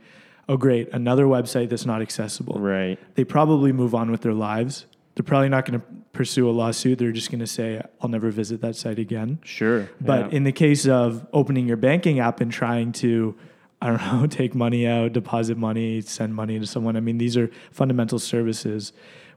"Oh, 0.49 0.57
great, 0.57 0.89
another 0.93 1.25
website 1.25 1.71
that's 1.71 1.87
not 1.87 2.03
accessible." 2.03 2.61
Right. 2.61 2.99
They 3.17 3.25
probably 3.25 3.73
move 3.73 3.95
on 3.95 4.11
with 4.11 4.21
their 4.21 4.35
lives. 4.35 4.87
They're 5.17 5.25
probably 5.25 5.49
not 5.49 5.67
going 5.67 5.81
to 5.81 5.87
pursue 6.19 6.51
a 6.51 6.51
lawsuit. 6.51 6.99
They're 6.99 7.13
just 7.13 7.31
going 7.31 7.39
to 7.39 7.47
say, 7.47 7.81
"I'll 8.01 8.09
never 8.09 8.31
visit 8.31 8.61
that 8.63 8.75
site 8.75 8.99
again." 8.99 9.39
Sure. 9.45 9.89
But 10.01 10.33
yeah. 10.33 10.37
in 10.37 10.43
the 10.43 10.51
case 10.51 10.85
of 10.85 11.25
opening 11.33 11.69
your 11.69 11.77
banking 11.77 12.19
app 12.19 12.41
and 12.41 12.51
trying 12.51 12.91
to, 13.05 13.37
I 13.81 13.87
don't 13.87 14.03
know, 14.03 14.27
take 14.43 14.53
money 14.53 14.85
out, 14.85 15.13
deposit 15.13 15.57
money, 15.57 16.01
send 16.01 16.35
money 16.35 16.59
to 16.59 16.67
someone, 16.67 16.97
I 16.97 17.01
mean, 17.01 17.19
these 17.19 17.37
are 17.37 17.49
fundamental 17.71 18.19
services 18.19 18.93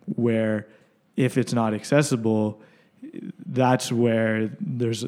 where 0.08 0.68
if 1.16 1.38
it's 1.38 1.54
not 1.54 1.76
accessible, 1.76 2.60
that's 3.46 3.92
where 3.92 4.50
there's 4.60 5.06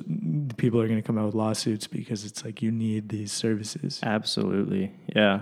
people 0.57 0.79
are 0.79 0.87
going 0.87 1.01
to 1.01 1.07
come 1.07 1.17
out 1.17 1.25
with 1.25 1.33
lawsuits 1.33 1.87
because 1.87 2.23
it's 2.23 2.45
like 2.45 2.61
you 2.61 2.71
need 2.71 3.09
these 3.09 3.31
services. 3.31 3.99
Absolutely, 4.03 4.91
yeah. 5.15 5.39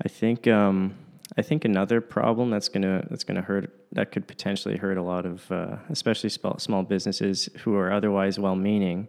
I 0.00 0.06
think 0.06 0.46
um, 0.46 0.94
I 1.36 1.42
think 1.42 1.64
another 1.64 2.00
problem 2.00 2.50
that's 2.50 2.68
gonna 2.68 3.06
that's 3.10 3.24
gonna 3.24 3.42
hurt 3.42 3.72
that 3.92 4.12
could 4.12 4.26
potentially 4.26 4.76
hurt 4.76 4.98
a 4.98 5.02
lot 5.02 5.24
of 5.26 5.50
uh, 5.50 5.76
especially 5.90 6.28
small 6.28 6.58
small 6.58 6.82
businesses 6.82 7.48
who 7.60 7.76
are 7.76 7.92
otherwise 7.92 8.38
well-meaning. 8.38 9.08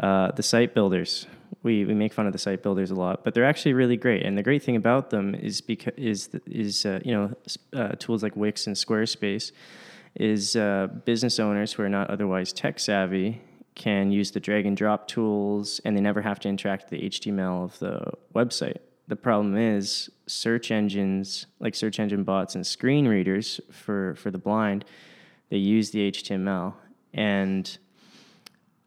Uh, 0.00 0.32
the 0.32 0.42
site 0.42 0.74
builders, 0.74 1.26
we 1.62 1.84
we 1.84 1.94
make 1.94 2.12
fun 2.12 2.26
of 2.26 2.32
the 2.32 2.38
site 2.38 2.62
builders 2.62 2.90
a 2.90 2.94
lot, 2.94 3.22
but 3.24 3.34
they're 3.34 3.44
actually 3.44 3.74
really 3.74 3.96
great. 3.96 4.24
And 4.24 4.36
the 4.36 4.42
great 4.42 4.62
thing 4.62 4.74
about 4.74 5.10
them 5.10 5.34
is 5.34 5.60
because 5.60 5.92
is 5.96 6.30
is 6.46 6.86
uh, 6.86 7.00
you 7.04 7.12
know 7.12 7.32
uh, 7.72 7.92
tools 7.98 8.22
like 8.22 8.34
Wix 8.34 8.66
and 8.66 8.74
Squarespace 8.74 9.52
is 10.16 10.56
uh, 10.56 10.88
business 11.04 11.38
owners 11.38 11.72
who 11.72 11.82
are 11.82 11.88
not 11.88 12.08
otherwise 12.10 12.52
tech 12.52 12.80
savvy 12.80 13.42
can 13.74 14.12
use 14.12 14.30
the 14.30 14.40
drag 14.40 14.66
and 14.66 14.76
drop 14.76 15.08
tools 15.08 15.80
and 15.84 15.96
they 15.96 16.00
never 16.00 16.22
have 16.22 16.38
to 16.40 16.48
interact 16.48 16.90
with 16.90 17.00
the 17.00 17.08
HTML 17.08 17.64
of 17.64 17.78
the 17.80 18.12
website. 18.34 18.78
The 19.06 19.16
problem 19.16 19.56
is 19.56 20.10
search 20.26 20.70
engines 20.70 21.46
like 21.60 21.74
search 21.74 22.00
engine 22.00 22.24
bots 22.24 22.54
and 22.54 22.66
screen 22.66 23.06
readers 23.06 23.60
for, 23.70 24.14
for 24.14 24.30
the 24.30 24.38
blind, 24.38 24.84
they 25.50 25.58
use 25.58 25.90
the 25.90 26.10
HTML. 26.10 26.74
And 27.12 27.78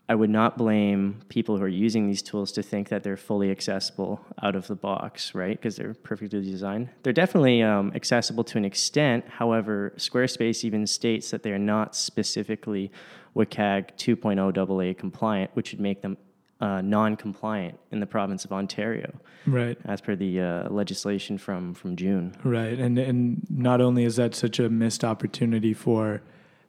I 0.10 0.16
would 0.16 0.30
not 0.30 0.58
blame 0.58 1.22
people 1.28 1.58
who 1.58 1.64
are 1.64 1.68
using 1.68 2.08
these 2.08 2.22
tools 2.22 2.52
to 2.54 2.64
think 2.64 2.88
that 2.90 3.04
they're 3.04 3.18
fully 3.18 3.52
accessible 3.52 4.22
out 4.42 4.56
of 4.56 4.68
the 4.68 4.76
box, 4.76 5.36
right? 5.36 5.58
Because 5.58 5.76
they're 5.76 5.94
perfectly 5.94 6.42
designed. 6.42 6.90
They're 7.04 7.12
definitely 7.12 7.62
um, 7.62 7.92
accessible 7.94 8.46
to 8.46 8.58
an 8.58 8.64
extent. 8.64 9.26
However, 9.28 9.94
Squarespace 9.98 10.64
even 10.64 10.88
states 10.88 11.30
that 11.32 11.44
they're 11.44 11.60
not 11.60 11.94
specifically 11.96 12.90
WCAG 13.36 13.98
2.0 13.98 14.94
AA 14.94 14.98
compliant, 14.98 15.52
which 15.54 15.72
would 15.74 15.82
make 15.82 16.02
them 16.02 16.18
uh, 16.60 16.82
non-compliant 16.82 17.78
in 17.92 18.00
the 18.00 18.06
province 18.08 18.44
of 18.46 18.52
Ontario, 18.52 19.14
Right. 19.46 19.78
as 19.86 20.02
per 20.02 20.16
the 20.16 20.42
uh, 20.42 20.70
legislation 20.70 21.38
from 21.38 21.74
from 21.74 21.96
June. 21.96 22.36
Right. 22.44 22.78
And 22.80 22.98
and 22.98 23.46
not 23.50 23.80
only 23.82 24.04
is 24.04 24.16
that 24.16 24.34
such 24.36 24.60
a 24.60 24.70
missed 24.70 25.04
opportunity 25.04 25.74
for 25.74 26.22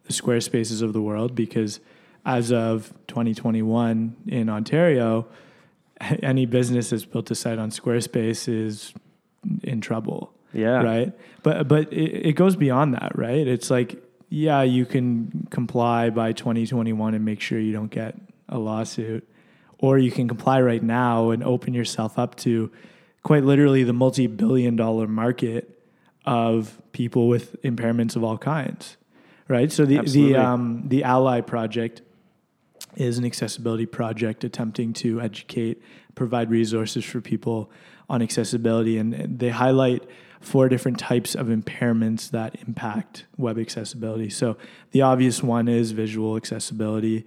the 0.04 0.12
Squarespaces 0.12 0.82
of 0.82 0.92
the 0.92 1.00
world 1.02 1.34
because 1.34 1.80
as 2.26 2.52
of 2.52 2.92
2021 3.08 4.16
in 4.26 4.48
Ontario, 4.48 5.26
any 6.22 6.46
business 6.46 6.90
that's 6.90 7.04
built 7.04 7.30
a 7.30 7.34
site 7.34 7.58
on 7.58 7.70
Squarespace 7.70 8.48
is 8.48 8.92
in 9.62 9.80
trouble. 9.80 10.32
Yeah. 10.52 10.82
Right. 10.82 11.12
But 11.42 11.68
but 11.68 11.92
it, 11.92 12.26
it 12.28 12.32
goes 12.34 12.56
beyond 12.56 12.94
that, 12.94 13.12
right? 13.16 13.46
It's 13.46 13.70
like, 13.70 14.02
yeah, 14.28 14.62
you 14.62 14.84
can 14.84 15.46
comply 15.50 16.10
by 16.10 16.32
2021 16.32 17.14
and 17.14 17.24
make 17.24 17.40
sure 17.40 17.58
you 17.58 17.72
don't 17.72 17.90
get 17.90 18.14
a 18.50 18.58
lawsuit. 18.58 19.26
Or 19.78 19.98
you 19.98 20.10
can 20.10 20.26
comply 20.26 20.60
right 20.60 20.82
now 20.82 21.30
and 21.30 21.42
open 21.44 21.72
yourself 21.72 22.18
up 22.18 22.34
to 22.36 22.70
quite 23.22 23.44
literally 23.44 23.84
the 23.84 23.92
multi 23.92 24.26
billion 24.26 24.76
dollar 24.76 25.06
market 25.06 25.78
of 26.24 26.80
people 26.92 27.28
with 27.28 27.60
impairments 27.62 28.16
of 28.16 28.24
all 28.24 28.38
kinds. 28.38 28.96
Right. 29.46 29.72
So 29.72 29.86
the 29.86 29.98
Absolutely. 29.98 30.32
the 30.34 30.40
um, 30.40 30.88
the 30.88 31.02
A11Y 31.02 31.46
project 31.46 32.02
is 32.96 33.16
an 33.18 33.24
accessibility 33.24 33.86
project 33.86 34.44
attempting 34.44 34.92
to 34.92 35.20
educate, 35.20 35.80
provide 36.14 36.50
resources 36.50 37.04
for 37.04 37.20
people 37.20 37.70
on 38.10 38.20
accessibility. 38.22 38.98
And 38.98 39.38
they 39.38 39.50
highlight 39.50 40.04
four 40.40 40.68
different 40.68 40.98
types 40.98 41.34
of 41.34 41.48
impairments 41.48 42.30
that 42.30 42.56
impact 42.66 43.26
web 43.36 43.58
accessibility. 43.58 44.30
So 44.30 44.56
the 44.92 45.02
obvious 45.02 45.42
one 45.42 45.68
is 45.68 45.92
visual 45.92 46.36
accessibility, 46.36 47.26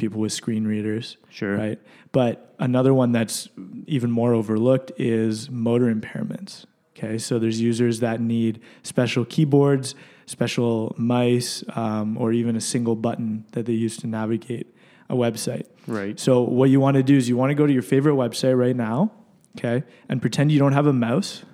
people 0.00 0.20
with 0.20 0.32
screen 0.32 0.66
readers. 0.66 1.16
Sure. 1.28 1.56
Right. 1.56 1.78
But 2.10 2.54
another 2.58 2.92
one 2.92 3.12
that's 3.12 3.48
even 3.86 4.10
more 4.10 4.34
overlooked 4.34 4.90
is 4.98 5.48
motor 5.48 5.94
impairments. 5.94 6.64
Okay. 6.96 7.18
So 7.18 7.38
there's 7.38 7.60
users 7.60 8.00
that 8.00 8.20
need 8.20 8.60
special 8.82 9.24
keyboards, 9.24 9.94
special 10.26 10.94
mice, 10.98 11.62
um, 11.76 12.18
or 12.18 12.32
even 12.32 12.56
a 12.56 12.60
single 12.60 12.96
button 12.96 13.44
that 13.52 13.66
they 13.66 13.72
use 13.72 13.96
to 13.98 14.06
navigate 14.06 14.74
a 15.08 15.14
website. 15.14 15.66
Right. 15.86 16.18
So 16.18 16.42
what 16.42 16.70
you 16.70 16.80
want 16.80 16.96
to 16.96 17.02
do 17.02 17.16
is 17.16 17.28
you 17.28 17.36
want 17.36 17.50
to 17.50 17.54
go 17.54 17.66
to 17.66 17.72
your 17.72 17.82
favorite 17.82 18.14
website 18.14 18.56
right 18.56 18.76
now, 18.76 19.12
okay, 19.58 19.84
and 20.08 20.20
pretend 20.20 20.52
you 20.52 20.58
don't 20.58 20.72
have 20.72 20.86
a 20.86 20.92
mouse 20.92 21.44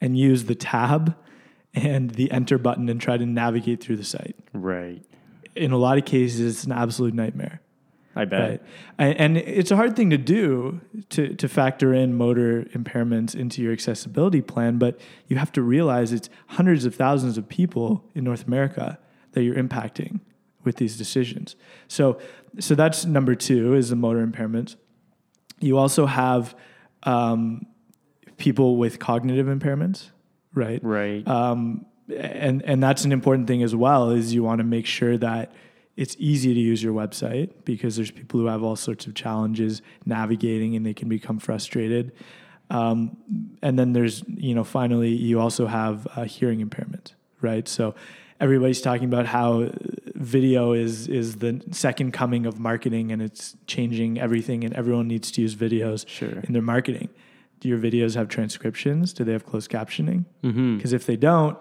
and 0.00 0.18
use 0.18 0.44
the 0.44 0.54
tab 0.54 1.14
and 1.72 2.10
the 2.10 2.30
enter 2.32 2.58
button 2.58 2.88
and 2.88 3.00
try 3.00 3.16
to 3.16 3.24
navigate 3.24 3.80
through 3.80 3.96
the 3.96 4.04
site. 4.04 4.36
Right. 4.52 5.04
In 5.54 5.72
a 5.72 5.76
lot 5.76 5.98
of 5.98 6.04
cases, 6.04 6.40
it's 6.40 6.64
an 6.64 6.72
absolute 6.72 7.14
nightmare. 7.14 7.60
I 8.20 8.24
bet. 8.26 8.62
Right. 8.98 9.16
And, 9.18 9.38
it's 9.38 9.70
a 9.70 9.76
hard 9.76 9.96
thing 9.96 10.10
to 10.10 10.18
do 10.18 10.80
to, 11.10 11.34
to 11.34 11.48
factor 11.48 11.94
in 11.94 12.14
motor 12.16 12.64
impairments 12.74 13.34
into 13.34 13.62
your 13.62 13.72
accessibility 13.72 14.42
plan, 14.42 14.78
but 14.78 15.00
you 15.26 15.36
have 15.36 15.52
to 15.52 15.62
realize 15.62 16.12
it's 16.12 16.28
hundreds 16.48 16.84
of 16.84 16.94
thousands 16.94 17.38
of 17.38 17.48
people 17.48 18.04
in 18.14 18.24
North 18.24 18.46
America 18.46 18.98
that 19.32 19.42
you're 19.42 19.54
impacting 19.54 20.20
with 20.64 20.76
these 20.76 20.98
decisions. 20.98 21.56
So, 21.88 22.20
so 22.58 22.74
that's 22.74 23.06
number 23.06 23.34
two 23.34 23.74
is 23.74 23.88
the 23.88 23.96
motor 23.96 24.26
impairments. 24.26 24.76
You 25.60 25.78
also 25.78 26.06
have 26.06 26.54
um, 27.04 27.66
people 28.36 28.76
with 28.76 28.98
cognitive 28.98 29.46
impairments, 29.46 30.10
right? 30.54 30.80
Right. 30.82 31.26
um, 31.26 31.86
and 32.16 32.62
and 32.62 32.82
that's 32.82 33.04
an 33.04 33.12
important 33.12 33.46
thing 33.46 33.62
as 33.62 33.74
well 33.74 34.10
is 34.10 34.34
you 34.34 34.42
want 34.42 34.58
to 34.58 34.64
make 34.64 34.86
sure 34.86 35.16
that 35.18 35.52
it's 36.02 36.16
easy 36.18 36.50
to 36.58 36.60
use 36.70 36.80
your 36.86 36.94
website 37.02 37.48
because 37.64 37.92
there's 37.96 38.10
people 38.20 38.40
who 38.40 38.46
have 38.54 38.62
all 38.66 38.76
sorts 38.88 39.06
of 39.06 39.12
challenges 39.14 39.82
navigating 40.06 40.70
and 40.76 40.82
they 40.86 40.94
can 41.00 41.08
become 41.08 41.38
frustrated. 41.38 42.12
Um, 42.70 42.98
and 43.62 43.78
then 43.78 43.92
there's 43.96 44.16
you 44.48 44.54
know 44.56 44.64
finally 44.64 45.10
you 45.10 45.40
also 45.44 45.66
have 45.66 45.96
uh, 46.16 46.24
hearing 46.24 46.60
impairment 46.60 47.14
right? 47.42 47.66
So 47.68 47.94
everybody's 48.38 48.82
talking 48.82 49.08
about 49.12 49.26
how 49.26 49.70
video 50.14 50.72
is 50.84 51.08
is 51.08 51.36
the 51.36 51.52
second 51.70 52.12
coming 52.12 52.46
of 52.46 52.54
marketing 52.70 53.12
and 53.12 53.20
it's 53.22 53.56
changing 53.66 54.10
everything 54.26 54.62
and 54.64 54.72
everyone 54.74 55.08
needs 55.08 55.30
to 55.32 55.38
use 55.46 55.54
videos 55.56 56.06
Sure. 56.08 56.40
in 56.46 56.52
their 56.52 56.62
marketing. 56.74 57.08
Do 57.60 57.68
your 57.68 57.78
videos 57.78 58.14
have 58.14 58.28
transcriptions? 58.28 59.12
Do 59.16 59.24
they 59.24 59.32
have 59.32 59.44
closed 59.50 59.70
captioning? 59.70 60.24
Mm-hmm. 60.44 60.76
because 60.76 60.92
if 60.92 61.04
they 61.06 61.16
don't, 61.16 61.56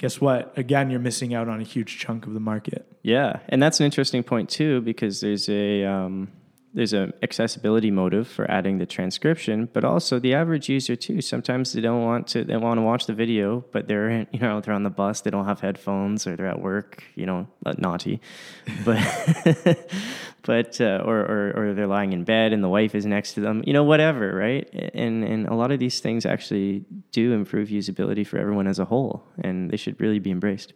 guess 0.00 0.18
what? 0.18 0.52
Again, 0.56 0.90
you're 0.90 0.98
missing 0.98 1.34
out 1.34 1.46
on 1.46 1.60
a 1.60 1.62
huge 1.62 1.98
chunk 1.98 2.26
of 2.26 2.32
the 2.32 2.40
market. 2.40 2.86
Yeah, 3.02 3.40
and 3.50 3.62
that's 3.62 3.80
an 3.80 3.86
interesting 3.86 4.22
point 4.22 4.48
too 4.48 4.80
because 4.80 5.20
there's 5.20 5.48
a 5.50 5.84
um, 5.84 6.32
there's 6.72 6.92
an 6.92 7.12
accessibility 7.22 7.90
motive 7.90 8.28
for 8.28 8.48
adding 8.50 8.78
the 8.78 8.86
transcription, 8.86 9.68
but 9.72 9.84
also 9.84 10.18
the 10.20 10.34
average 10.34 10.68
user 10.68 10.94
too. 10.94 11.20
Sometimes 11.20 11.72
they 11.72 11.80
don't 11.80 12.04
want 12.04 12.28
to 12.28 12.44
they 12.44 12.56
want 12.56 12.78
to 12.78 12.82
watch 12.82 13.06
the 13.06 13.12
video, 13.12 13.64
but 13.72 13.88
they're 13.88 14.26
you 14.32 14.38
know 14.38 14.60
they're 14.60 14.74
on 14.74 14.84
the 14.84 14.90
bus, 14.90 15.20
they 15.20 15.30
don't 15.30 15.46
have 15.46 15.60
headphones, 15.60 16.26
or 16.26 16.36
they're 16.36 16.46
at 16.46 16.60
work, 16.60 17.02
you 17.16 17.26
know, 17.26 17.48
naughty, 17.78 18.20
but 18.84 18.98
but 20.42 20.80
uh, 20.80 21.02
or, 21.04 21.18
or 21.18 21.52
or 21.56 21.74
they're 21.74 21.86
lying 21.86 22.12
in 22.12 22.24
bed 22.24 22.52
and 22.52 22.62
the 22.62 22.68
wife 22.68 22.94
is 22.94 23.04
next 23.04 23.34
to 23.34 23.40
them, 23.40 23.62
you 23.66 23.72
know, 23.72 23.84
whatever, 23.84 24.34
right? 24.34 24.68
And 24.94 25.24
and 25.24 25.48
a 25.48 25.54
lot 25.54 25.72
of 25.72 25.80
these 25.80 26.00
things 26.00 26.24
actually 26.24 26.84
do 27.10 27.32
improve 27.32 27.68
usability 27.68 28.26
for 28.26 28.38
everyone 28.38 28.68
as 28.68 28.78
a 28.78 28.84
whole, 28.84 29.24
and 29.42 29.70
they 29.70 29.76
should 29.76 30.00
really 30.00 30.20
be 30.20 30.30
embraced. 30.30 30.72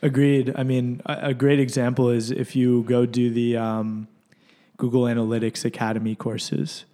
Agreed. 0.00 0.52
I 0.54 0.62
mean, 0.62 1.00
a, 1.06 1.18
a 1.30 1.34
great 1.34 1.58
example 1.58 2.08
is 2.10 2.30
if 2.30 2.54
you 2.54 2.84
go 2.84 3.04
do 3.04 3.30
the 3.30 3.56
um, 3.56 4.06
Google 4.78 5.02
Analytics 5.02 5.64
Academy 5.64 6.14
courses. 6.14 6.86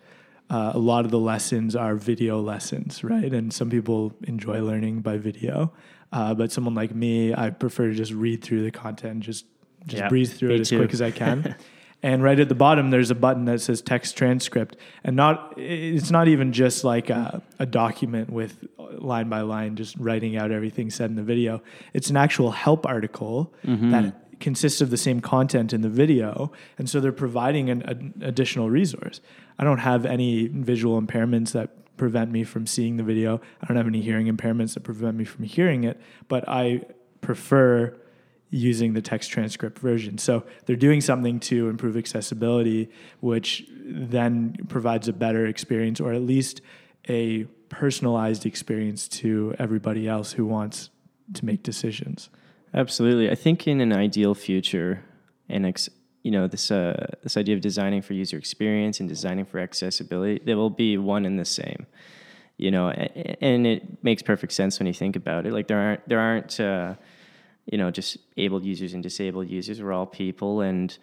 Uh, 0.50 0.72
a 0.74 0.78
lot 0.78 1.04
of 1.04 1.10
the 1.10 1.18
lessons 1.18 1.74
are 1.74 1.94
video 1.94 2.40
lessons, 2.40 3.02
right? 3.02 3.32
And 3.32 3.52
some 3.52 3.70
people 3.70 4.12
enjoy 4.24 4.60
learning 4.60 5.00
by 5.00 5.16
video, 5.16 5.72
uh, 6.12 6.34
but 6.34 6.52
someone 6.52 6.74
like 6.74 6.94
me, 6.94 7.32
I 7.32 7.50
prefer 7.50 7.88
to 7.88 7.94
just 7.94 8.12
read 8.12 8.42
through 8.42 8.62
the 8.64 8.70
content, 8.70 9.20
just 9.20 9.46
just 9.86 10.02
Yeah, 10.02 10.08
breeze 10.08 10.32
through 10.34 10.50
it 10.54 10.60
as 10.60 10.68
too. 10.70 10.78
quick 10.78 10.92
as 10.94 11.02
I 11.02 11.10
can. 11.10 11.54
and 12.02 12.22
right 12.22 12.38
at 12.40 12.48
the 12.48 12.54
bottom, 12.54 12.90
there's 12.90 13.10
a 13.10 13.14
button 13.14 13.44
that 13.46 13.60
says 13.60 13.80
text 13.82 14.16
transcript, 14.16 14.76
and 15.02 15.16
not 15.16 15.54
it's 15.58 16.10
not 16.10 16.28
even 16.28 16.52
just 16.52 16.84
like 16.84 17.08
a, 17.10 17.42
a 17.58 17.66
document 17.66 18.30
with 18.30 18.66
line 18.98 19.28
by 19.28 19.40
line, 19.40 19.76
just 19.76 19.96
writing 19.98 20.36
out 20.36 20.50
everything 20.50 20.90
said 20.90 21.08
in 21.10 21.16
the 21.16 21.22
video. 21.22 21.62
It's 21.94 22.10
an 22.10 22.16
actual 22.16 22.50
help 22.52 22.86
article 22.86 23.52
that 23.90 24.23
consists 24.44 24.82
of 24.82 24.90
the 24.90 24.98
same 24.98 25.20
content 25.20 25.72
in 25.72 25.80
the 25.80 25.88
video, 25.88 26.52
and 26.76 26.88
so 26.88 27.00
they're 27.00 27.12
providing 27.12 27.70
an, 27.70 27.80
an 27.82 28.12
additional 28.20 28.68
resource. 28.68 29.22
I 29.58 29.64
don't 29.64 29.78
have 29.78 30.04
any 30.04 30.48
visual 30.48 31.00
impairments 31.00 31.52
that 31.52 31.96
prevent 31.96 32.30
me 32.30 32.44
from 32.44 32.66
seeing 32.66 32.98
the 32.98 33.02
video. 33.02 33.40
I 33.62 33.66
don't 33.66 33.78
have 33.78 33.86
any 33.86 34.02
hearing 34.02 34.26
impairments 34.26 34.74
that 34.74 34.80
prevent 34.80 35.16
me 35.16 35.24
from 35.24 35.46
hearing 35.46 35.84
it, 35.84 35.98
but 36.28 36.46
I 36.46 36.82
prefer 37.22 37.96
using 38.50 38.92
the 38.92 39.00
text 39.00 39.30
transcript 39.30 39.78
version. 39.78 40.18
So 40.18 40.44
they're 40.66 40.76
doing 40.76 41.00
something 41.00 41.40
to 41.40 41.70
improve 41.70 41.96
accessibility, 41.96 42.90
which 43.20 43.64
then 43.70 44.56
provides 44.68 45.08
a 45.08 45.14
better 45.14 45.46
experience 45.46 46.00
or 46.00 46.12
at 46.12 46.20
least 46.20 46.60
a 47.08 47.44
personalized 47.70 48.44
experience 48.44 49.08
to 49.08 49.54
everybody 49.58 50.06
else 50.06 50.32
who 50.32 50.44
wants 50.44 50.90
to 51.32 51.46
make 51.46 51.62
decisions. 51.62 52.28
Absolutely. 52.74 53.30
I 53.30 53.36
think 53.36 53.68
in 53.68 53.80
an 53.80 53.92
ideal 53.92 54.34
future, 54.34 55.04
and 55.48 55.64
ex- 55.64 55.88
you 56.22 56.30
know 56.30 56.48
this 56.48 56.70
uh, 56.70 57.06
this 57.22 57.36
idea 57.36 57.54
of 57.54 57.60
designing 57.60 58.02
for 58.02 58.14
user 58.14 58.36
experience 58.36 58.98
and 58.98 59.08
designing 59.08 59.44
for 59.44 59.60
accessibility, 59.60 60.42
they 60.44 60.54
will 60.54 60.70
be 60.70 60.98
one 60.98 61.24
and 61.24 61.38
the 61.38 61.44
same. 61.44 61.86
You 62.56 62.70
know, 62.70 62.88
and 62.88 63.66
it 63.66 64.02
makes 64.02 64.22
perfect 64.22 64.52
sense 64.52 64.78
when 64.78 64.86
you 64.86 64.92
think 64.92 65.16
about 65.16 65.46
it. 65.46 65.52
Like 65.52 65.68
there 65.68 65.78
aren't 65.78 66.08
there 66.08 66.18
aren't 66.20 66.58
uh, 66.58 66.94
you 67.66 67.78
know 67.78 67.90
just 67.92 68.16
able 68.36 68.64
users 68.64 68.92
and 68.92 69.02
disabled 69.02 69.48
users. 69.48 69.80
We're 69.80 69.92
all 69.92 70.06
people, 70.06 70.60
and 70.60 70.96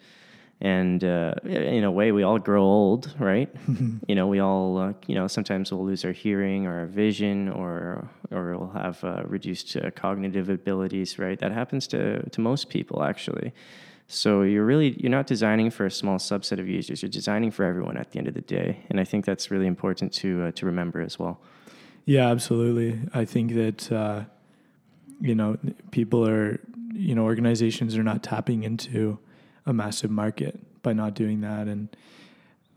and 0.62 1.02
uh, 1.02 1.34
in 1.44 1.82
a 1.82 1.90
way, 1.90 2.12
we 2.12 2.22
all 2.22 2.38
grow 2.38 2.62
old, 2.62 3.12
right? 3.18 3.50
you 4.06 4.14
know, 4.14 4.28
we 4.28 4.38
all 4.38 4.78
uh, 4.78 4.92
you 5.08 5.16
know 5.16 5.26
sometimes 5.26 5.72
we'll 5.72 5.84
lose 5.84 6.04
our 6.04 6.12
hearing 6.12 6.66
or 6.66 6.78
our 6.78 6.86
vision, 6.86 7.48
or 7.48 8.08
or 8.30 8.56
we'll 8.56 8.70
have 8.70 9.02
uh, 9.02 9.24
reduced 9.26 9.76
uh, 9.76 9.90
cognitive 9.90 10.48
abilities, 10.48 11.18
right? 11.18 11.36
That 11.40 11.50
happens 11.50 11.88
to 11.88 12.22
to 12.30 12.40
most 12.40 12.68
people 12.68 13.02
actually. 13.02 13.52
So 14.06 14.42
you're 14.42 14.64
really 14.64 14.94
you're 15.00 15.10
not 15.10 15.26
designing 15.26 15.72
for 15.72 15.84
a 15.84 15.90
small 15.90 16.18
subset 16.18 16.60
of 16.60 16.68
users. 16.68 17.02
You're 17.02 17.10
designing 17.10 17.50
for 17.50 17.64
everyone 17.64 17.96
at 17.96 18.12
the 18.12 18.20
end 18.20 18.28
of 18.28 18.34
the 18.34 18.40
day, 18.40 18.84
and 18.88 19.00
I 19.00 19.04
think 19.04 19.24
that's 19.24 19.50
really 19.50 19.66
important 19.66 20.12
to 20.14 20.44
uh, 20.44 20.52
to 20.52 20.66
remember 20.66 21.00
as 21.00 21.18
well. 21.18 21.40
Yeah, 22.04 22.28
absolutely. 22.28 23.00
I 23.12 23.24
think 23.24 23.54
that 23.54 23.90
uh, 23.90 24.24
you 25.20 25.34
know 25.34 25.56
people 25.90 26.24
are 26.24 26.60
you 26.92 27.16
know 27.16 27.24
organizations 27.24 27.96
are 27.96 28.04
not 28.04 28.22
tapping 28.22 28.62
into 28.62 29.18
a 29.66 29.72
massive 29.72 30.10
market 30.10 30.58
by 30.82 30.92
not 30.92 31.14
doing 31.14 31.40
that, 31.42 31.68
and 31.68 31.96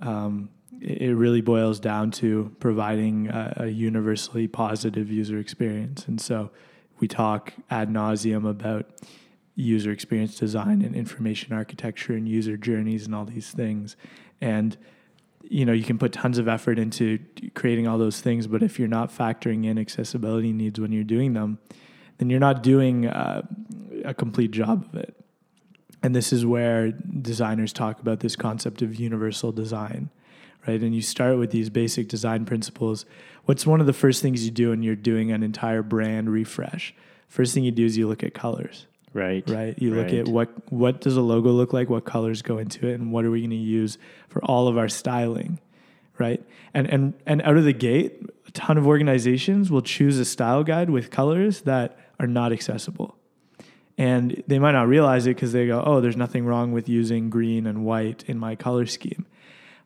um, 0.02 0.50
it, 0.82 1.02
it 1.02 1.16
really 1.16 1.42
boils 1.42 1.80
down 1.80 2.12
to 2.12 2.56
providing 2.60 3.28
a, 3.30 3.54
a 3.58 3.68
universally 3.68 4.48
positive 4.48 5.10
user 5.12 5.40
experience. 5.40 6.06
And 6.08 6.20
so 6.20 6.52
we 7.00 7.08
talk 7.08 7.54
ad 7.70 7.90
nauseum 7.90 8.48
about 8.48 8.86
user 9.56 9.92
experience 9.92 10.36
design 10.36 10.82
and 10.82 10.96
information 10.96 11.54
architecture 11.54 12.14
and 12.14 12.28
user 12.28 12.58
journeys 12.58 13.06
and 13.06 13.16
all 13.16 13.26
these 13.26 13.52
things, 13.52 13.96
and 14.42 14.78
you 15.50 15.66
know 15.66 15.74
you 15.74 15.84
can 15.84 15.98
put 15.98 16.12
tons 16.12 16.38
of 16.38 16.48
effort 16.48 16.80
into 16.80 17.20
creating 17.54 17.88
all 17.88 17.98
those 17.98 18.22
things 18.22 18.48
but 18.48 18.64
if 18.64 18.80
you're 18.80 18.88
not 18.88 19.10
factoring 19.10 19.66
in 19.66 19.78
accessibility 19.78 20.52
needs 20.52 20.80
when 20.80 20.92
you're 20.92 21.04
doing 21.04 21.34
them 21.34 21.60
then 22.18 22.30
you're 22.30 22.40
not 22.40 22.64
doing 22.64 23.06
uh, 23.08 23.42
a 24.04 24.14
complete 24.14 24.52
job 24.52 24.86
of 24.92 24.96
it 24.96 25.16
and 26.06 26.16
this 26.16 26.32
is 26.32 26.46
where 26.46 26.92
designers 26.92 27.74
talk 27.74 28.00
about 28.00 28.20
this 28.20 28.36
concept 28.36 28.82
of 28.84 28.96
universal 28.96 29.52
design 29.52 30.10
right 30.68 30.82
and 30.82 30.94
you 30.96 31.02
start 31.02 31.38
with 31.38 31.50
these 31.52 31.70
basic 31.70 32.08
design 32.08 32.46
principles 32.46 33.06
what's 33.46 33.66
one 33.66 33.82
of 33.82 33.88
the 33.88 33.94
first 33.94 34.22
things 34.22 34.46
you 34.46 34.52
do 34.52 34.70
when 34.70 34.84
you're 34.84 34.96
doing 34.96 35.32
an 35.32 35.42
entire 35.42 35.82
brand 35.82 36.30
refresh 36.30 36.94
first 37.28 37.54
thing 37.54 37.64
you 37.64 37.72
do 37.72 37.86
is 37.86 37.98
you 37.98 38.08
look 38.08 38.24
at 38.24 38.34
colors 38.34 38.86
Right. 39.14 39.50
right? 39.50 39.82
You 39.82 39.96
look 39.96 40.08
Right. 40.08 40.16
at 40.16 40.28
what 40.28 40.50
what 40.74 41.00
does 41.00 41.16
a 41.16 41.22
logo 41.22 41.50
look 41.50 41.72
like, 41.72 41.90
what 41.90 42.04
colors 42.04 42.42
go 42.42 42.58
into 42.58 42.86
it, 42.90 42.96
and 43.00 43.14
what 43.14 43.24
are 43.24 43.32
we 43.32 43.40
going 43.40 43.52
to 43.52 43.56
use 43.56 43.98
for 44.28 44.44
all 44.44 44.68
of 44.68 44.78
our 44.78 44.90
styling, 44.90 45.58
right? 46.20 46.44
And 46.74 46.86
and 46.88 47.14
and 47.26 47.42
out 47.44 47.56
of 47.56 47.64
the 47.64 47.72
gate, 47.72 48.12
a 48.46 48.52
ton 48.52 48.78
of 48.78 48.86
organizations 48.86 49.72
will 49.72 49.82
choose 49.82 50.20
a 50.20 50.26
style 50.26 50.66
guide 50.66 50.90
with 50.90 51.12
colors 51.12 51.62
that 51.62 51.98
are 52.20 52.28
not 52.28 52.52
accessible. 52.52 53.16
And 53.98 54.44
they 54.48 54.60
might 54.60 54.74
not 54.74 54.88
realize 54.88 55.26
it 55.26 55.36
because 55.36 55.54
they 55.54 55.68
go, 55.68 55.82
"Oh, 55.86 56.02
there's 56.02 56.18
nothing 56.18 56.46
wrong 56.46 56.72
with 56.74 56.90
using 56.90 57.30
green 57.30 57.66
and 57.66 57.86
white 57.86 58.24
in 58.28 58.38
my 58.38 58.56
color 58.56 58.86
scheme." 58.86 59.26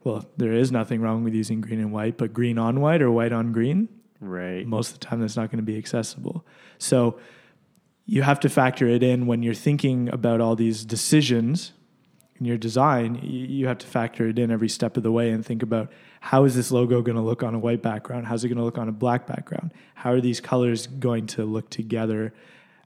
Well, 0.03 0.25
there 0.37 0.53
is 0.53 0.71
nothing 0.71 1.01
wrong 1.01 1.23
with 1.23 1.33
using 1.35 1.61
green 1.61 1.79
and 1.79 1.91
white, 1.91 2.17
but 2.17 2.33
green 2.33 2.57
on 2.57 2.79
white 2.79 3.01
or 3.01 3.11
white 3.11 3.31
on 3.33 3.51
green, 3.51 3.89
Right. 4.21 4.65
most 4.65 4.93
of 4.93 4.99
the 4.99 5.05
time 5.05 5.19
that's 5.19 5.35
not 5.35 5.51
going 5.51 5.57
to 5.57 5.71
be 5.71 5.77
accessible. 5.77 6.45
So 6.77 7.17
you 8.05 8.23
have 8.23 8.39
to 8.39 8.49
factor 8.49 8.87
it 8.87 9.03
in 9.03 9.27
when 9.27 9.43
you're 9.43 9.53
thinking 9.53 10.09
about 10.09 10.41
all 10.41 10.55
these 10.55 10.83
decisions 10.85 11.73
in 12.39 12.45
your 12.45 12.57
design. 12.57 13.19
You 13.21 13.67
have 13.67 13.77
to 13.79 13.87
factor 13.87 14.27
it 14.29 14.39
in 14.39 14.49
every 14.49 14.69
step 14.69 14.97
of 14.97 15.03
the 15.03 15.11
way 15.11 15.29
and 15.29 15.45
think 15.45 15.61
about 15.61 15.91
how 16.21 16.45
is 16.45 16.55
this 16.55 16.71
logo 16.71 17.01
going 17.01 17.17
to 17.17 17.21
look 17.21 17.43
on 17.43 17.53
a 17.53 17.59
white 17.59 17.81
background? 17.83 18.25
How's 18.25 18.43
it 18.43 18.47
going 18.47 18.57
to 18.57 18.63
look 18.63 18.77
on 18.77 18.89
a 18.89 18.93
black 18.93 19.27
background? 19.27 19.73
How 19.95 20.11
are 20.13 20.21
these 20.21 20.41
colors 20.41 20.87
going 20.87 21.27
to 21.27 21.45
look 21.45 21.69
together? 21.69 22.33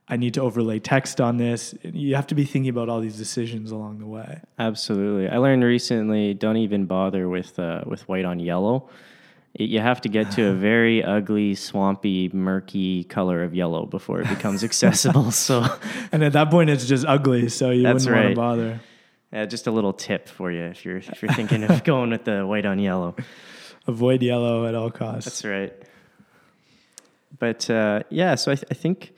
I 0.07 0.17
need 0.17 0.33
to 0.33 0.41
overlay 0.41 0.79
text 0.79 1.21
on 1.21 1.37
this. 1.37 1.73
You 1.83 2.15
have 2.15 2.27
to 2.27 2.35
be 2.35 2.43
thinking 2.43 2.69
about 2.69 2.89
all 2.89 2.99
these 2.99 3.17
decisions 3.17 3.71
along 3.71 3.99
the 3.99 4.05
way. 4.05 4.41
Absolutely. 4.59 5.29
I 5.29 5.37
learned 5.37 5.63
recently 5.63 6.33
don't 6.33 6.57
even 6.57 6.85
bother 6.85 7.29
with 7.29 7.57
uh, 7.57 7.83
with 7.85 8.07
white 8.09 8.25
on 8.25 8.39
yellow. 8.39 8.89
It- 9.53 9.69
you 9.69 9.79
have 9.79 10.01
to 10.01 10.09
get 10.09 10.31
to 10.31 10.47
a 10.47 10.53
very 10.71 11.03
ugly, 11.03 11.55
swampy, 11.55 12.29
murky 12.33 13.03
color 13.05 13.43
of 13.43 13.53
yellow 13.55 13.85
before 13.85 14.19
it 14.21 14.27
becomes 14.27 14.63
accessible. 14.63 15.31
so, 15.47 15.63
And 16.11 16.23
at 16.23 16.33
that 16.33 16.49
point, 16.51 16.69
it's 16.69 16.85
just 16.85 17.05
ugly, 17.07 17.47
so 17.49 17.69
you 17.69 17.83
That's 17.83 18.05
wouldn't 18.05 18.15
right. 18.15 18.37
want 18.37 18.59
to 18.59 18.63
bother. 18.65 18.81
Yeah, 19.31 19.45
just 19.45 19.67
a 19.67 19.71
little 19.71 19.93
tip 19.93 20.27
for 20.27 20.51
you 20.51 20.63
if 20.65 20.83
you're 20.85 20.97
if 20.97 21.21
you're 21.21 21.31
thinking 21.33 21.63
of 21.63 21.83
going 21.91 22.09
with 22.11 22.25
the 22.25 22.45
white 22.45 22.65
on 22.65 22.77
yellow. 22.77 23.15
Avoid 23.87 24.21
yellow 24.21 24.65
at 24.67 24.75
all 24.75 24.91
costs. 24.91 25.25
That's 25.25 25.45
right. 25.45 25.73
But 27.39 27.69
uh, 27.69 28.03
yeah, 28.09 28.35
so 28.35 28.51
I, 28.51 28.55
th- 28.55 28.67
I 28.69 28.73
think 28.73 29.13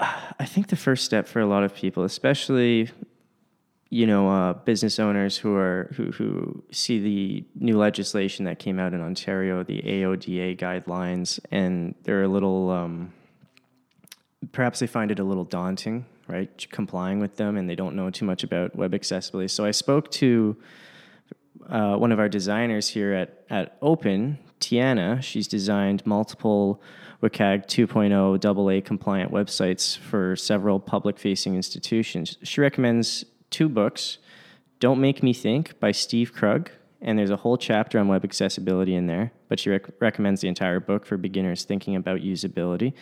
I 0.00 0.46
think 0.46 0.68
the 0.68 0.76
first 0.76 1.04
step 1.04 1.28
for 1.28 1.40
a 1.40 1.46
lot 1.46 1.62
of 1.62 1.74
people, 1.74 2.04
especially 2.04 2.90
you 3.90 4.06
know 4.06 4.30
uh, 4.30 4.52
business 4.52 4.98
owners 4.98 5.36
who 5.36 5.54
are 5.54 5.92
who 5.96 6.10
who 6.12 6.62
see 6.70 6.98
the 7.00 7.44
new 7.54 7.76
legislation 7.76 8.44
that 8.46 8.58
came 8.58 8.78
out 8.78 8.94
in 8.94 9.00
Ontario, 9.00 9.62
the 9.62 9.82
AODA 9.82 10.58
guidelines, 10.58 11.38
and 11.50 11.94
they're 12.04 12.22
a 12.22 12.28
little 12.28 12.70
um, 12.70 13.12
perhaps 14.52 14.78
they 14.78 14.86
find 14.86 15.10
it 15.10 15.18
a 15.18 15.24
little 15.24 15.44
daunting, 15.44 16.06
right, 16.26 16.66
complying 16.70 17.20
with 17.20 17.36
them, 17.36 17.56
and 17.56 17.68
they 17.68 17.74
don't 17.74 17.94
know 17.94 18.10
too 18.10 18.24
much 18.24 18.42
about 18.42 18.74
web 18.74 18.94
accessibility. 18.94 19.48
So 19.48 19.64
I 19.64 19.70
spoke 19.70 20.10
to 20.12 20.56
uh, 21.68 21.96
one 21.96 22.12
of 22.12 22.18
our 22.18 22.28
designers 22.28 22.88
here 22.88 23.12
at, 23.12 23.44
at 23.50 23.76
OPIN, 23.80 24.38
Tiana. 24.60 25.22
She's 25.22 25.46
designed 25.46 26.04
multiple 26.06 26.82
WCAG 27.22 27.66
2.0 27.66 28.80
AA 28.80 28.80
compliant 28.80 29.30
websites 29.30 29.98
for 29.98 30.36
several 30.36 30.80
public 30.80 31.18
facing 31.18 31.54
institutions. 31.54 32.38
She 32.42 32.60
recommends 32.60 33.24
two 33.50 33.68
books 33.68 34.18
Don't 34.78 35.00
Make 35.00 35.22
Me 35.22 35.34
Think 35.34 35.78
by 35.80 35.92
Steve 35.92 36.32
Krug, 36.32 36.70
and 37.02 37.18
there's 37.18 37.30
a 37.30 37.36
whole 37.36 37.58
chapter 37.58 37.98
on 37.98 38.08
web 38.08 38.24
accessibility 38.24 38.94
in 38.94 39.06
there, 39.06 39.32
but 39.48 39.60
she 39.60 39.70
rec- 39.70 39.90
recommends 40.00 40.40
the 40.40 40.48
entire 40.48 40.80
book 40.80 41.04
for 41.04 41.18
beginners 41.18 41.64
thinking 41.64 41.94
about 41.94 42.20
usability. 42.20 42.94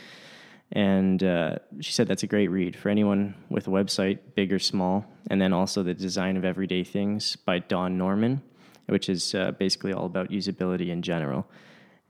And 0.72 1.22
uh, 1.22 1.56
she 1.80 1.92
said 1.92 2.08
that's 2.08 2.24
a 2.24 2.26
great 2.26 2.48
read 2.48 2.76
for 2.76 2.88
anyone 2.88 3.34
with 3.48 3.68
a 3.68 3.70
website, 3.70 4.18
big 4.34 4.52
or 4.52 4.58
small. 4.58 5.06
And 5.30 5.40
then 5.40 5.52
also 5.52 5.82
The 5.82 5.94
Design 5.94 6.36
of 6.36 6.44
Everyday 6.44 6.84
Things 6.84 7.36
by 7.36 7.60
Don 7.60 7.96
Norman, 7.96 8.42
which 8.86 9.08
is 9.08 9.34
uh, 9.34 9.52
basically 9.52 9.92
all 9.92 10.06
about 10.06 10.30
usability 10.30 10.88
in 10.88 11.02
general. 11.02 11.46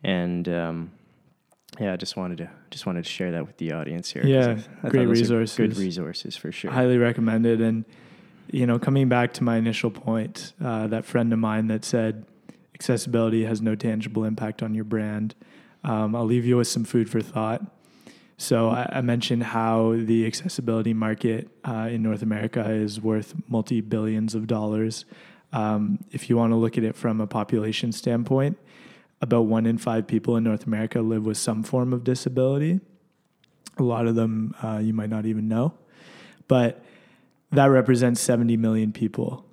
And 0.03 0.49
um, 0.49 0.91
yeah, 1.81 1.93
I 1.93 1.97
just 1.97 2.17
wanted 2.17 2.39
to 2.39 2.51
just 2.71 2.87
wanted 2.87 3.05
to 3.05 3.11
share 3.11 3.33
that 3.33 3.47
with 3.47 3.57
the 3.59 3.73
audience 3.73 4.11
here. 4.11 4.25
Yeah, 4.27 4.59
I- 4.83 4.87
I 4.87 4.91
great 4.91 5.07
resources. 5.07 5.57
Good 5.57 5.77
resources 5.77 6.37
for 6.37 6.51
sure. 6.53 6.71
highly 6.71 6.99
recommended. 6.99 7.61
And 7.61 7.85
you 8.51 8.67
know, 8.67 8.79
coming 8.79 9.09
back 9.09 9.33
to 9.35 9.45
my 9.45 9.57
initial 9.59 9.91
point, 9.91 10.53
uh, 10.65 10.87
that 10.89 11.05
friend 11.05 11.33
of 11.33 11.39
mine 11.39 11.67
that 11.69 11.85
said 11.85 12.25
accessibility 12.75 13.45
has 13.45 13.61
no 13.61 13.75
tangible 13.75 14.25
impact 14.25 14.63
on 14.63 14.75
your 14.75 14.85
brand. 14.85 15.35
Um, 15.85 16.15
I'll 16.17 16.25
leave 16.25 16.45
you 16.47 16.57
with 16.57 16.69
some 16.69 16.85
food 16.85 17.11
for 17.11 17.21
thought. 17.21 17.63
So 18.37 18.69
I, 18.69 18.89
I 18.93 19.01
mentioned 19.01 19.43
how 19.43 19.97
the 19.99 20.25
accessibility 20.27 20.95
market 20.95 21.49
uh, 21.65 21.89
in 21.91 22.03
North 22.03 22.23
America 22.23 22.69
is 22.71 23.01
worth 23.01 23.35
multi 23.49 23.81
billions 23.81 24.35
of 24.35 24.47
dollars. 24.47 25.05
Um, 25.53 25.99
if 26.13 26.31
you 26.31 26.37
want 26.37 26.53
to 26.53 26.57
look 26.57 26.79
at 26.79 26.85
it 26.85 26.95
from 26.95 27.21
a 27.21 27.27
population 27.27 27.91
standpoint, 27.91 28.57
about 29.21 29.43
one 29.43 29.67
in 29.67 29.79
five 29.79 30.07
people 30.07 30.37
in 30.37 30.45
North 30.45 30.67
America 30.67 31.01
live 31.01 31.25
with 31.25 31.37
some 31.37 31.63
form 31.63 31.93
of 31.93 32.05
disability. 32.05 32.81
A 33.79 33.83
lot 33.83 34.07
of 34.07 34.15
them 34.15 34.55
uh, 34.63 34.79
you 34.79 34.93
might 34.93 35.11
not 35.11 35.27
even 35.27 35.49
know, 35.49 35.75
but 36.47 36.85
that 37.53 37.67
represents 37.67 38.21
70 38.21 38.57
million 38.57 38.93
people 38.93 39.45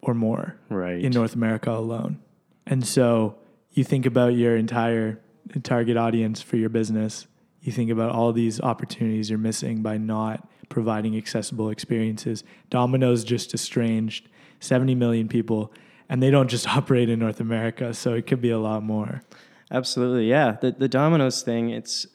or 0.00 0.14
more 0.14 0.56
right. 0.68 1.02
in 1.02 1.12
North 1.12 1.34
America 1.34 1.70
alone. 1.70 2.20
And 2.66 2.86
so 2.86 3.36
you 3.72 3.84
think 3.84 4.06
about 4.06 4.34
your 4.34 4.56
entire 4.56 5.20
target 5.62 5.96
audience 5.96 6.42
for 6.42 6.56
your 6.56 6.68
business, 6.68 7.26
you 7.60 7.72
think 7.72 7.90
about 7.90 8.10
all 8.12 8.32
these 8.32 8.60
opportunities 8.60 9.28
you're 9.30 9.38
missing 9.38 9.82
by 9.82 9.98
not 9.98 10.48
providing 10.68 11.16
accessible 11.16 11.70
experiences. 11.70 12.44
Domino's 12.70 13.24
just 13.24 13.54
estranged 13.54 14.28
70 14.60 14.94
million 14.94 15.28
people, 15.28 15.72
and 16.08 16.22
they 16.22 16.30
don't 16.30 16.48
just 16.48 16.68
operate 16.76 17.08
in 17.08 17.18
North 17.18 17.40
America, 17.40 17.94
so 17.94 18.14
it 18.14 18.26
could 18.26 18.40
be 18.40 18.50
a 18.50 18.58
lot 18.58 18.82
more. 18.82 19.22
Absolutely, 19.70 20.28
yeah. 20.28 20.52
The 20.60 20.72
the 20.72 20.88
Domino's 20.88 21.42
thing. 21.42 21.70
It's 21.70 22.06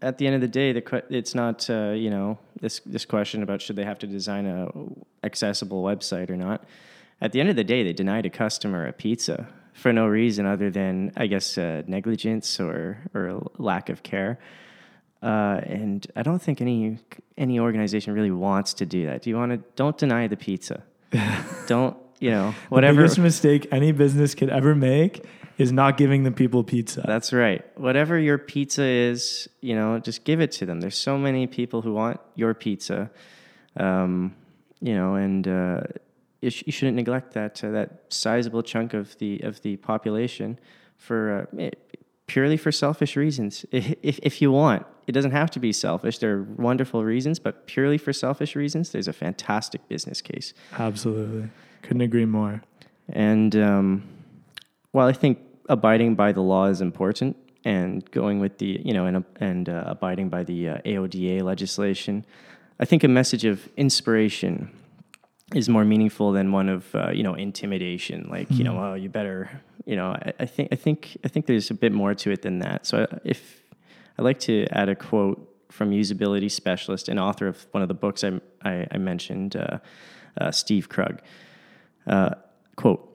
at 0.00 0.18
the 0.18 0.26
end 0.26 0.34
of 0.34 0.40
the 0.40 0.48
day, 0.48 0.72
the 0.72 1.02
it's 1.10 1.34
not 1.34 1.68
uh, 1.70 1.90
you 1.90 2.10
know 2.10 2.38
this 2.60 2.80
this 2.80 3.04
question 3.04 3.42
about 3.42 3.62
should 3.62 3.76
they 3.76 3.84
have 3.84 3.98
to 4.00 4.06
design 4.06 4.46
a 4.46 4.68
accessible 5.24 5.82
website 5.82 6.30
or 6.30 6.36
not. 6.36 6.64
At 7.20 7.32
the 7.32 7.40
end 7.40 7.48
of 7.48 7.56
the 7.56 7.64
day, 7.64 7.84
they 7.84 7.92
denied 7.92 8.26
a 8.26 8.30
customer 8.30 8.86
a 8.86 8.92
pizza 8.92 9.46
for 9.74 9.92
no 9.92 10.06
reason 10.06 10.44
other 10.44 10.70
than 10.70 11.12
I 11.16 11.26
guess 11.26 11.56
uh, 11.56 11.82
negligence 11.86 12.60
or 12.60 12.98
or 13.14 13.50
lack 13.58 13.88
of 13.88 14.02
care. 14.02 14.38
Uh, 15.22 15.60
and 15.64 16.04
I 16.16 16.22
don't 16.22 16.42
think 16.42 16.60
any 16.60 16.98
any 17.38 17.60
organization 17.60 18.12
really 18.12 18.32
wants 18.32 18.74
to 18.74 18.86
do 18.86 19.06
that. 19.06 19.22
Do 19.22 19.30
you 19.30 19.36
want 19.36 19.52
to? 19.52 19.58
Don't 19.76 19.96
deny 19.96 20.26
the 20.26 20.36
pizza. 20.36 20.82
don't 21.66 21.96
you 22.22 22.30
know 22.30 22.54
whatever. 22.68 22.94
The 22.94 23.02
biggest 23.02 23.18
mistake 23.18 23.66
any 23.72 23.90
business 23.90 24.34
could 24.34 24.48
ever 24.48 24.74
make 24.74 25.24
is 25.58 25.72
not 25.72 25.96
giving 25.96 26.22
the 26.22 26.30
people 26.30 26.62
pizza. 26.62 27.02
That's 27.04 27.32
right. 27.32 27.62
Whatever 27.78 28.18
your 28.18 28.38
pizza 28.38 28.84
is, 28.84 29.48
you 29.60 29.74
know, 29.74 29.98
just 29.98 30.24
give 30.24 30.40
it 30.40 30.52
to 30.52 30.66
them. 30.66 30.80
There's 30.80 30.96
so 30.96 31.18
many 31.18 31.46
people 31.46 31.82
who 31.82 31.92
want 31.92 32.20
your 32.36 32.54
pizza, 32.54 33.10
um, 33.76 34.34
you 34.80 34.94
know, 34.94 35.16
and 35.16 35.46
uh, 35.46 35.80
you, 36.40 36.50
sh- 36.50 36.62
you 36.64 36.72
shouldn't 36.72 36.96
neglect 36.96 37.34
that 37.34 37.62
uh, 37.64 37.70
that 37.72 38.04
sizable 38.08 38.62
chunk 38.62 38.94
of 38.94 39.18
the 39.18 39.40
of 39.40 39.60
the 39.62 39.76
population 39.78 40.58
for 40.96 41.48
uh, 41.52 41.60
eh, 41.60 41.70
purely 42.28 42.56
for 42.56 42.70
selfish 42.70 43.16
reasons. 43.16 43.66
If, 43.72 43.94
if 44.02 44.20
if 44.22 44.40
you 44.40 44.52
want, 44.52 44.86
it 45.08 45.12
doesn't 45.12 45.32
have 45.32 45.50
to 45.50 45.60
be 45.60 45.72
selfish. 45.72 46.18
There 46.18 46.36
are 46.36 46.42
wonderful 46.42 47.04
reasons, 47.04 47.40
but 47.40 47.66
purely 47.66 47.98
for 47.98 48.12
selfish 48.12 48.54
reasons, 48.54 48.92
there's 48.92 49.08
a 49.08 49.12
fantastic 49.12 49.88
business 49.88 50.20
case. 50.20 50.54
Absolutely. 50.78 51.50
Couldn't 51.82 52.02
agree 52.02 52.24
more. 52.26 52.62
And 53.08 53.54
um, 53.56 54.02
while 54.92 55.08
I 55.08 55.12
think 55.12 55.38
abiding 55.68 56.14
by 56.14 56.32
the 56.32 56.40
law 56.40 56.66
is 56.66 56.80
important 56.80 57.36
and 57.64 58.08
going 58.10 58.40
with 58.40 58.58
the, 58.58 58.80
you 58.84 58.92
know, 58.94 59.06
and, 59.06 59.24
and 59.40 59.68
uh, 59.68 59.84
abiding 59.86 60.28
by 60.28 60.44
the 60.44 60.68
uh, 60.70 60.78
AODA 60.84 61.42
legislation, 61.42 62.24
I 62.80 62.84
think 62.84 63.04
a 63.04 63.08
message 63.08 63.44
of 63.44 63.68
inspiration 63.76 64.70
is 65.54 65.68
more 65.68 65.84
meaningful 65.84 66.32
than 66.32 66.50
one 66.52 66.68
of, 66.68 66.94
uh, 66.94 67.10
you 67.10 67.22
know, 67.22 67.34
intimidation. 67.34 68.26
Like, 68.30 68.50
you 68.50 68.64
know, 68.64 68.78
oh, 68.78 68.94
you 68.94 69.08
better, 69.10 69.50
you 69.84 69.96
know, 69.96 70.08
I, 70.12 70.32
I 70.40 70.46
think, 70.46 70.68
I 70.72 70.76
think, 70.76 71.16
I 71.24 71.28
think 71.28 71.46
there's 71.46 71.70
a 71.70 71.74
bit 71.74 71.92
more 71.92 72.14
to 72.14 72.30
it 72.30 72.42
than 72.42 72.60
that. 72.60 72.86
So 72.86 73.06
I- 73.10 73.18
if 73.24 73.60
I'd 74.18 74.22
like 74.24 74.40
to 74.40 74.66
add 74.72 74.88
a 74.88 74.94
quote 74.94 75.48
from 75.70 75.90
usability 75.90 76.50
specialist 76.50 77.08
and 77.08 77.18
author 77.20 77.46
of 77.48 77.66
one 77.72 77.82
of 77.82 77.88
the 77.88 77.94
books 77.94 78.24
I, 78.24 78.40
I, 78.62 78.86
I 78.92 78.98
mentioned, 78.98 79.56
uh, 79.56 79.78
uh, 80.40 80.50
Steve 80.50 80.88
Krug. 80.88 81.20
Uh, 82.06 82.34
quote 82.76 83.08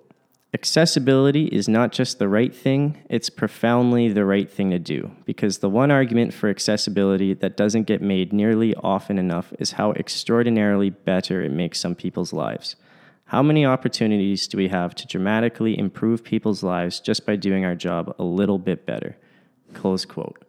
Accessibility 0.54 1.48
is 1.48 1.68
not 1.68 1.92
just 1.92 2.20
the 2.20 2.28
right 2.28 2.56
thing, 2.56 2.98
it's 3.10 3.30
profoundly 3.30 4.08
the 4.08 4.26
right 4.26 4.50
thing 4.50 4.72
to 4.72 4.80
do. 4.80 5.12
Because 5.26 5.58
the 5.58 5.70
one 5.70 5.92
argument 5.92 6.34
for 6.34 6.50
accessibility 6.50 7.34
that 7.34 7.58
doesn't 7.58 7.84
get 7.84 8.02
made 8.02 8.32
nearly 8.32 8.74
often 8.76 9.20
enough 9.20 9.54
is 9.60 9.74
how 9.74 9.92
extraordinarily 9.92 10.90
better 10.90 11.42
it 11.42 11.52
makes 11.52 11.80
some 11.80 11.96
people's 11.96 12.32
lives. 12.32 12.78
How 13.26 13.44
many 13.44 13.66
opportunities 13.66 14.48
do 14.48 14.58
we 14.58 14.70
have 14.70 14.96
to 14.96 15.06
dramatically 15.06 15.78
improve 15.78 16.24
people's 16.24 16.64
lives 16.64 17.02
just 17.02 17.26
by 17.26 17.36
doing 17.36 17.66
our 17.66 17.76
job 17.76 18.16
a 18.18 18.24
little 18.24 18.58
bit 18.58 18.86
better? 18.86 19.18
Close 19.74 20.06
quote. 20.06 20.46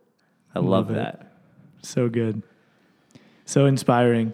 I 0.54 0.60
love, 0.60 0.88
Love 0.88 0.94
that. 0.94 1.32
So 1.82 2.08
good. 2.08 2.42
So 3.46 3.66
inspiring. 3.66 4.32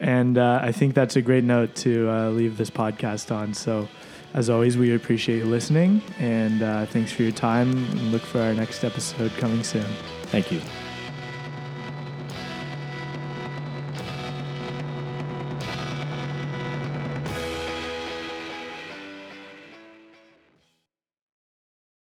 And 0.00 0.38
uh, 0.38 0.60
I 0.62 0.72
think 0.72 0.94
that's 0.94 1.16
a 1.16 1.22
great 1.22 1.44
note 1.44 1.74
to 1.76 2.10
uh, 2.10 2.30
leave 2.30 2.56
this 2.56 2.70
podcast 2.70 3.34
on. 3.34 3.52
So, 3.54 3.88
as 4.32 4.48
always, 4.48 4.78
we 4.78 4.94
appreciate 4.94 5.38
you 5.38 5.44
listening. 5.44 6.02
And 6.18 6.62
uh, 6.62 6.86
thanks 6.86 7.12
for 7.12 7.22
your 7.22 7.32
time. 7.32 7.70
And 7.70 8.12
look 8.12 8.22
for 8.22 8.40
our 8.40 8.54
next 8.54 8.82
episode 8.82 9.30
coming 9.32 9.62
soon. 9.62 9.86
Thank 10.24 10.50
you. 10.50 10.60